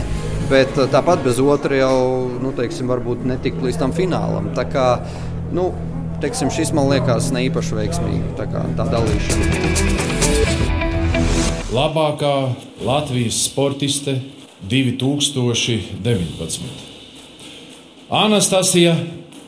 Bet 0.48 0.78
eh, 0.80 0.88
tāpat 0.88 1.20
bez 1.26 1.42
otra 1.44 1.76
jau 1.76 1.98
nu, 2.40 2.54
teiksim, 2.56 2.88
varbūt 2.88 3.26
netikt 3.28 3.60
līdz 3.66 3.82
tam 3.82 3.92
finālam. 3.92 4.48
Tā 4.56 4.64
kā, 4.72 4.86
nu, 5.52 5.68
teiksim, 6.24 6.48
šis 6.54 6.72
man 6.72 6.88
liekas 6.94 7.28
ne 7.36 7.44
īpaši 7.50 7.82
veiksmīgi 7.82 8.32
tā, 8.40 8.48
kā, 8.48 8.64
tā 8.80 8.88
dalīšana. 8.96 10.27
Labākā 11.68 12.54
Latvijas 12.80 13.42
sportiste 13.44 14.14
2019. 14.70 16.62
Anastasija 18.08 18.94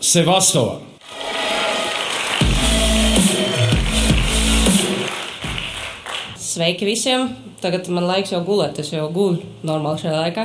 Sevastova. 0.04 0.83
Sveiki 6.37 6.85
visiem! 6.85 7.33
Tagad 7.64 7.88
man 7.88 8.04
laiks 8.04 8.35
jau 8.37 8.42
gulēt, 8.44 8.83
es 8.85 8.92
jau 8.92 9.09
guļu 9.09 9.40
normāli 9.64 10.04
šajā 10.04 10.20
laikā. 10.20 10.44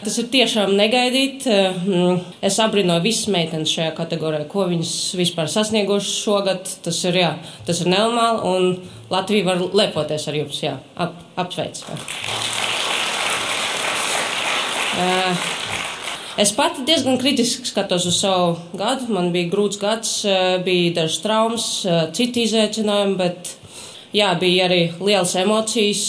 Tas 0.00 0.16
ir 0.20 0.30
tiešām 0.32 0.72
negaidīti. 0.78 1.52
Mm, 1.84 2.20
es 2.46 2.56
abrīnoju 2.62 3.04
visas 3.04 3.28
meitenes 3.32 3.72
šajā 3.74 3.92
kategorijā, 3.98 4.46
ko 4.48 4.64
viņas 4.70 4.94
vispār 5.20 5.50
sasniegušas 5.52 6.16
šogad. 6.24 6.72
Tas 6.86 7.02
ir, 7.04 7.20
jā, 7.20 7.34
tas 7.68 7.82
ir 7.84 7.92
nenormāli, 7.92 8.40
un 8.48 9.12
Latvija 9.12 9.50
var 9.50 9.62
lepoties 9.82 10.26
ar 10.30 10.40
jums. 10.40 10.62
Jā, 10.64 10.78
ap, 10.96 11.20
apsveic. 11.40 11.82
Uh, 15.00 15.48
Es 16.40 16.52
pati 16.56 16.84
diezgan 16.86 17.18
kritiski 17.20 17.68
skatos 17.68 18.06
uz 18.08 18.16
savu 18.22 18.54
gadu. 18.78 19.10
Man 19.12 19.28
bija 19.34 19.50
grūts 19.52 19.76
gads, 19.80 20.12
bija 20.64 20.94
dažas 21.02 21.18
traumas, 21.20 21.66
citi 22.16 22.46
izaicinājumi, 22.46 23.16
bet 23.18 23.50
jā, 24.16 24.30
bija 24.40 24.66
arī 24.68 24.80
liels 25.00 25.34
emocijas, 25.40 26.04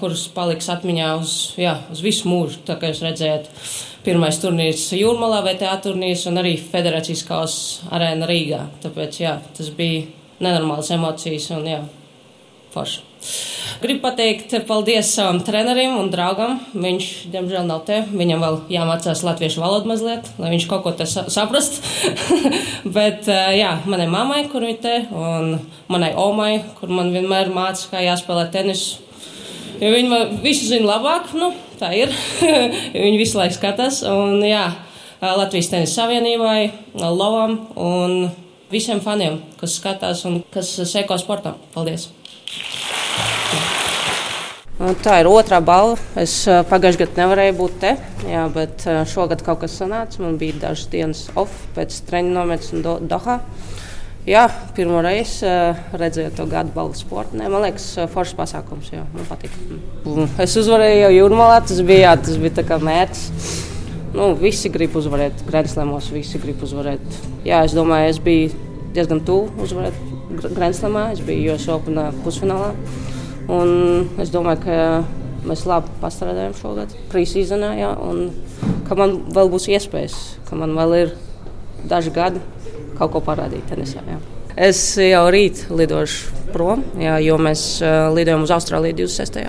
kuras 0.00 0.26
paliks 0.34 0.70
atmiņā 0.72 1.10
uz, 1.20 1.34
jā, 1.60 1.76
uz 1.92 2.02
visu 2.04 2.30
mūžu. 2.30 2.62
Tā 2.68 2.78
kā 2.80 2.90
jūs 2.92 3.02
redzējāt, 3.04 3.50
pirmais 4.06 4.38
turnīrs 4.42 4.86
Jūrmalā, 4.98 5.42
VTA 5.46 5.74
turnīrs 5.84 6.26
un 6.30 6.42
arī 6.42 6.56
Federācijas 6.60 7.24
kausa 7.28 7.90
arēna 7.94 8.28
Rīgā. 8.30 8.62
Tāpēc 8.84 9.20
jā, 9.22 9.38
tas 9.56 9.72
bija 9.74 10.06
nenormāls 10.44 10.92
emocijas 10.94 11.50
un 11.56 11.68
jā, 11.70 11.82
forši. 12.74 13.04
Gribu 13.84 14.00
pateikt 14.00 14.54
paldies 14.64 15.10
savam 15.12 15.42
trenerim 15.44 15.98
un 16.00 16.06
draugam. 16.08 16.54
Viņš, 16.72 17.08
diemžēl, 17.28 17.66
nav 17.68 17.82
te. 17.84 17.98
Viņam 18.16 18.40
vēl 18.40 18.54
jāmācās 18.72 19.20
latviešu 19.26 19.60
valodu 19.60 19.90
mazliet, 19.90 20.30
lai 20.40 20.54
viņš 20.54 20.64
kaut 20.70 20.86
ko 20.86 20.92
te 20.96 21.04
saprast. 21.04 21.82
Bet, 22.96 23.28
eh, 23.28 23.50
jā, 23.58 23.74
manai 23.84 24.06
mammai, 24.08 24.38
kur 24.48 24.64
viņa 24.64 24.78
te, 24.80 24.94
un 25.12 25.58
manai 25.92 26.14
omai, 26.16 26.62
kur 26.78 26.94
man 26.96 27.12
vienmēr 27.12 27.52
māca, 27.52 27.90
kā 27.90 28.00
jāspēlē 28.06 28.46
tenisu. 28.54 29.04
Jo 29.82 29.92
viņi 29.92 30.12
man 30.14 30.34
visu 30.40 30.70
zina 30.70 30.94
labāk, 30.94 31.34
nu, 31.36 31.52
tā 31.76 31.92
ir. 31.98 32.16
viņi 33.04 33.20
visu 33.20 33.36
laiku 33.42 33.58
skatās. 33.58 34.00
Un, 34.08 34.40
jā, 34.48 34.64
Latvijas 35.20 35.68
tenisa 35.74 36.00
savienībai, 36.00 36.70
Lovam 37.04 37.60
un 37.76 38.30
visiem 38.72 39.04
faniem, 39.04 39.42
kas 39.60 39.76
skatās 39.76 40.24
un 40.24 40.40
kas 40.56 40.72
seko 40.88 41.20
sportam. 41.20 41.60
Paldies! 41.76 42.14
Tā 44.84 45.14
ir 45.22 45.28
otrā 45.30 45.62
balva. 45.64 45.96
Es 46.20 46.42
pagājušajā 46.44 47.06
gadā 47.06 47.22
nevarēju 47.22 47.54
būt 47.56 47.76
te, 47.80 47.92
jā, 48.28 48.42
bet 48.52 48.82
šogad 49.08 49.40
kaut 49.46 49.62
kas 49.62 49.78
sanāca. 49.80 50.20
Man 50.20 50.36
bija 50.40 50.58
dažas 50.66 50.90
dienas 50.92 51.22
off 51.40 51.62
pēc 51.76 52.02
treniņa 52.08 52.34
nometnes 52.36 52.84
do, 52.84 52.98
Dohā. 53.00 53.38
Jā, 54.28 54.42
pirmo 54.76 55.00
reizi 55.04 55.48
redzēju 55.96 56.32
to 56.36 56.46
gadu 56.48 56.72
balvu 56.76 56.96
sportā. 56.96 57.36
Man 57.40 57.64
liekas, 57.64 57.86
foršs 58.12 58.36
pasākums. 58.36 58.90
Jā, 58.92 59.06
man 59.14 59.28
patīk. 59.28 59.56
Es 60.44 60.56
uzvarēju 60.60 61.00
jau 61.06 61.12
jūrmalā, 61.16 61.62
tas 61.68 61.80
bija, 61.84 62.10
jā, 62.10 62.14
tas 62.28 62.40
bija 62.40 62.80
mērķis. 62.84 63.24
Nu, 64.14 64.30
visi 64.38 64.70
grib 64.70 64.94
uzvarēt, 65.00 65.46
Grandslamos, 65.48 66.12
visi 66.14 66.38
grib 66.42 66.60
uzvarēt. 66.62 67.22
Jā, 67.48 67.64
es 67.64 67.72
domāju, 67.76 68.12
es 68.12 68.20
biju 68.22 68.52
diezgan 68.94 69.24
tuvu 69.26 69.64
uzvarēt 69.64 69.96
Grandslamā. 70.44 71.08
Es 71.16 71.24
biju 71.24 71.56
US 71.56 71.68
Open 71.72 71.98
pusfinālā. 72.24 72.74
Un 73.52 74.08
es 74.22 74.32
domāju, 74.32 74.62
ka 74.64 74.76
mēs 75.44 75.66
labi 75.68 75.92
pastrādājam 76.00 76.54
šogad, 76.56 76.94
pre-seasonā, 77.12 77.74
ja, 77.76 77.90
un 78.00 78.30
ka 78.88 78.96
man 78.98 79.18
vēl 79.34 79.50
būs 79.52 79.68
iespējas, 79.72 80.16
ka 80.48 80.56
man 80.56 80.72
vēl 80.76 80.96
ir 81.02 81.12
daži 81.90 82.12
gadi 82.14 82.40
kaut 82.96 83.12
ko 83.12 83.20
parādīt 83.24 83.66
tenisā. 83.68 84.00
Ja. 84.08 84.20
Es 84.68 84.80
jau 85.00 85.24
rīt 85.34 85.66
lidošu 85.68 86.44
prom, 86.54 86.84
jā, 87.00 87.18
jo 87.24 87.36
mēs 87.42 87.64
uh, 87.82 88.06
lidojam 88.14 88.46
uz 88.46 88.52
Austrāliju 88.54 89.02
26. 89.02 89.40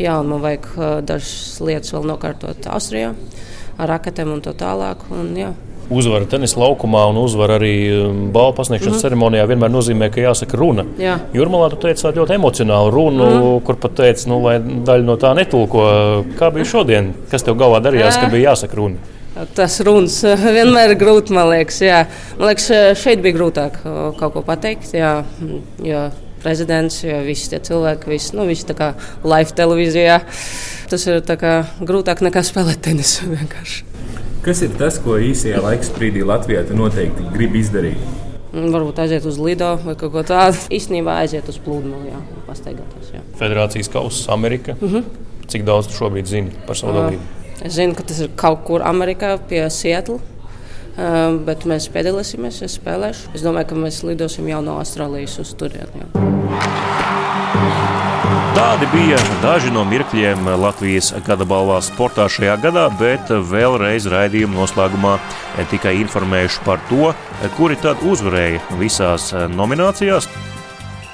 Jā, 0.00 0.16
un 0.20 0.30
man 0.32 0.42
vajag 0.42 0.68
uh, 0.72 0.86
dažas 1.04 1.60
lietas 1.64 1.92
vēl 1.94 2.08
nokārtot 2.10 2.68
Austrijā 2.72 3.12
ar 3.76 3.90
raketēm 3.92 4.32
un 4.32 4.42
tā 4.44 4.54
tālāk. 4.56 5.04
Un, 5.12 5.30
jā, 5.36 5.52
uzvara 5.92 6.26
tenisa 6.30 6.60
laukumā 6.60 7.04
un 7.10 7.20
uzvara 7.20 7.58
arī 7.60 7.74
um, 7.94 8.22
balvu 8.34 8.56
pasniegšanas 8.60 8.98
mm 8.98 9.04
ceremonijā 9.06 9.44
vienmēr 9.46 9.70
nozīmē, 9.70 10.08
ka 10.12 10.22
jāsaka 10.24 10.58
runa. 10.58 10.86
Jā. 11.00 11.18
Jurmalā 11.36 11.68
tu 11.72 11.78
teici 11.84 12.06
tādu 12.06 12.22
ļoti 12.22 12.36
emocionālu 12.38 12.92
runu, 12.94 13.26
mm 13.26 13.64
kur 13.66 13.78
pat 13.82 13.96
teici, 14.00 14.28
nu, 14.30 14.40
lai 14.44 14.56
daļa 14.60 15.06
no 15.06 15.18
tā 15.20 15.34
netulko. 15.36 15.84
Kā 16.38 16.50
bija 16.54 16.68
šodien? 16.72 17.12
Kas 17.30 17.46
tev 17.46 17.58
galvā 17.60 17.82
darījās, 17.84 18.18
kad 18.20 18.32
bija 18.34 18.52
jāsaka 18.52 18.78
runa? 18.80 19.14
Tas 19.56 19.78
runas 19.84 20.22
vienmēr 20.58 20.94
ir 20.94 21.00
grūti, 21.00 21.34
man 21.36 21.50
liekas. 21.52 21.80
Jā. 21.84 22.04
Man 22.38 22.50
liekas, 22.50 22.70
šeit 23.02 23.24
bija 23.24 23.36
grūtāk 23.36 23.82
kaut 23.84 24.32
ko 24.36 24.44
pateikt. 24.46 24.94
Jā, 24.96 25.18
jo 25.84 26.06
prezidents, 26.46 27.00
jo 27.04 27.18
visi 27.26 27.50
tie 27.50 27.60
cilvēki, 27.66 28.10
visi, 28.12 28.36
nu, 28.38 28.46
visi 28.48 28.66
tā 28.68 28.76
kā 28.78 28.92
live 29.26 29.52
televīzijā. 29.58 30.20
Tas 30.90 31.06
ir 31.10 31.20
kā, 31.26 31.58
grūtāk 31.82 32.22
nekā 32.26 32.44
spēlēt 32.46 32.84
tenisu 32.86 33.28
vienkārši. 33.36 33.95
Kas 34.46 34.60
ir 34.62 34.76
tas, 34.78 34.94
ko 35.02 35.16
īsajā 35.18 35.58
laika 35.58 35.82
sprīdī 35.82 36.20
Latvijā 36.22 36.60
noteikti 36.70 37.24
grib 37.32 37.56
izdarīt? 37.58 37.98
Mm, 38.52 38.68
varbūt 38.70 39.00
aiziet 39.02 39.24
uz 39.26 39.40
Lido 39.42 39.72
vai 39.82 39.96
kaut 39.98 40.12
ko 40.14 40.22
tādu. 40.22 40.60
Īstenībā 40.70 41.16
aiziet 41.24 41.48
uz 41.50 41.58
plūdumu, 41.64 42.04
jā, 42.06 42.20
pastaigāties. 42.46 43.08
Jā. 43.16 43.24
Federācijas 43.40 43.90
kausa 43.90 44.30
Amerika. 44.36 44.76
Mm 44.80 44.92
-hmm. 44.92 45.02
Cik 45.50 45.64
daudz 45.66 45.88
tu 45.90 45.98
šobrīd 45.98 46.30
zini 46.30 46.50
par 46.66 46.76
savu 46.76 46.92
dalību? 46.92 47.22
Es 47.64 47.72
zinu, 47.72 47.94
ka 47.94 48.02
tas 48.02 48.20
ir 48.20 48.30
kaut 48.36 48.62
kur 48.64 48.80
Amerikā 48.82 49.38
pie 49.48 49.70
Seattle. 49.70 50.20
Uh, 50.96 51.44
bet 51.44 51.66
mēs 51.66 51.90
piedalīsimies, 51.92 52.62
es 52.62 52.78
spēlēšu. 52.78 53.34
Es 53.34 53.42
domāju, 53.42 53.66
ka 53.66 53.74
mēs 53.74 54.02
lidosim 54.02 54.48
jau 54.48 54.62
no 54.62 54.78
Austrālijas 54.78 55.38
uz 55.38 55.54
turieni. 55.54 56.06
Tādi 58.56 58.86
bija 58.88 59.16
daži 59.42 59.68
no 59.68 59.82
mirkļiem 59.84 60.46
Latvijas 60.62 61.10
gada 61.26 61.44
balvā 61.44 61.76
sportā 61.84 62.24
šajā 62.32 62.54
gadā, 62.62 62.86
bet 62.96 63.28
vēlreiz 63.50 64.06
raidījuma 64.08 64.62
noslēgumā 64.62 65.18
tikai 65.68 65.92
informējuši 66.00 66.64
par 66.64 66.80
to, 66.88 67.12
kuri 67.58 67.76
tad 67.84 68.00
uzvarēja 68.00 68.80
visās 68.80 69.28
nominācijās. 69.52 70.30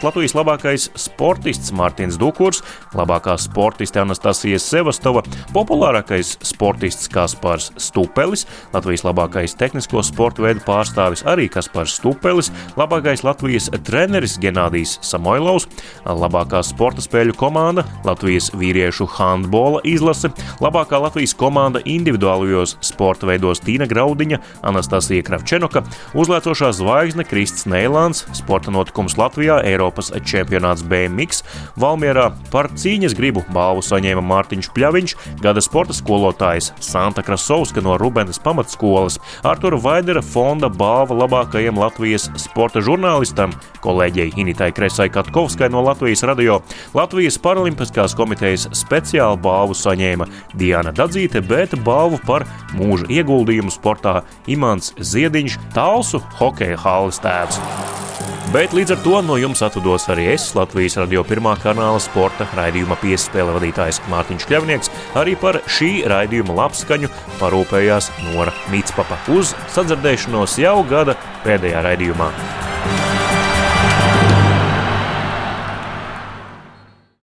Latvijas 0.03 0.33
labākais 0.35 0.89
sportists 0.99 1.71
Mārtiņš 1.79 2.17
Dukurs, 2.19 2.59
labākā 2.99 3.37
sportiste 3.39 4.01
Anastasija 4.03 4.59
Sevastova, 4.59 5.23
populārākais 5.55 6.33
sportists 6.43 7.07
Kaspars 7.13 7.69
Stupelis, 7.79 8.43
Latvijas 8.75 9.05
labākais 9.07 9.55
tehnisko 9.59 10.03
sporta 10.03 10.43
veidu 10.43 10.65
pārstāvis 10.67 11.23
arī 11.31 11.47
Kaspars 11.53 11.95
Stupelis, 12.01 12.51
labākais 12.75 13.23
Latvijas 13.23 13.69
treneris 13.87 14.35
Genādijs 14.43 14.97
Samoilovs, 15.07 15.69
labākā 16.07 16.65
sporta 16.67 17.05
spēļu 17.05 17.37
komanda 17.39 17.87
Latvijas 18.03 18.51
vīriešu 18.59 19.07
handbola 19.15 19.85
izlase, 19.87 20.33
labākā 20.65 20.99
Latvijas 21.05 21.37
komanda 21.39 21.79
individuālajos 21.87 22.75
sporta 22.83 23.31
veidos 23.31 23.63
Tīna 23.63 23.87
Graudiņa, 23.87 24.41
Anastasija 24.67 25.23
Kravčenoka, 25.31 25.85
uzlēcošā 26.19 26.73
zvaigzne 26.75 27.23
Krists 27.29 27.71
Neilāns, 27.71 28.27
sporta 28.35 28.75
notikums 28.75 29.15
Latvijā, 29.21 29.63
Eiropas 29.93 30.09
čempionāts 30.25 30.83
BMX, 30.89 31.43
Valmierā 31.77 32.31
par 32.51 32.71
cīņas 32.73 33.13
gribu 33.17 33.43
balvu 33.53 33.83
saņēma 33.85 34.23
Mārtiņš 34.25 34.71
Pļaviņš, 34.73 35.15
gada 35.43 35.61
sporta 35.61 35.93
skolotājs 35.93 36.71
Santa 36.81 37.23
Krasovska 37.23 37.83
no 37.85 37.99
Rubenes 38.01 38.41
pamatskolas, 38.41 39.19
Artura 39.45 39.77
Vaidera 39.77 40.23
fonda 40.25 40.71
balva 40.73 41.19
labākajam 41.21 41.77
Latvijas 41.77 42.31
sporta 42.41 42.81
žurnālistam, 42.81 43.53
kolēģei 43.85 44.33
Initai 44.41 44.71
Kresai 44.73 45.11
Katkovskai 45.13 45.69
no 45.73 45.85
Latvijas 45.85 46.25
radio, 46.25 46.63
Latvijas 46.97 47.37
Paralimpiskās 47.43 48.17
komitejas 48.17 48.71
speciālu 48.73 49.37
balvu 49.45 49.77
saņēma 49.77 50.29
Diana 50.57 50.95
Dadzīte, 50.97 51.45
bet 51.45 51.77
balvu 51.85 52.23
par 52.25 52.49
mūža 52.79 53.11
ieguldījumu 53.13 53.75
sportā 53.75 54.23
Imants 54.49 54.95
Ziediņš, 54.97 55.61
Talsu 55.77 56.23
hokeja 56.41 56.81
halles 56.81 57.21
tēvs. 57.21 57.61
Bet 58.53 58.75
līdz 58.77 58.93
ar 58.93 58.99
to 59.01 59.21
no 59.25 59.39
jums 59.41 59.63
atvados 59.65 59.82
arī 60.13 60.29
es, 60.35 60.53
Latvijas 60.55 60.97
radio 61.01 61.25
pirmā 61.27 61.55
kanāla 61.63 62.01
sporta 62.03 62.47
raidījuma 62.57 62.97
piespēle 63.03 63.55
vadītājs 63.57 64.01
Mārtiņš 64.13 64.47
Kļavnieks. 64.49 64.93
Arī 65.19 65.35
par 65.41 65.59
šī 65.67 66.05
raidījuma 66.11 66.55
labskaņu 66.61 67.11
parūpējās 67.41 68.13
Nora 68.29 68.55
Mītspapa 68.73 69.19
uz 69.35 69.57
sadzirdēšanos 69.75 70.59
jau 70.63 70.79
gada 70.89 71.19
pēdējā 71.47 71.83
raidījumā. 71.89 72.31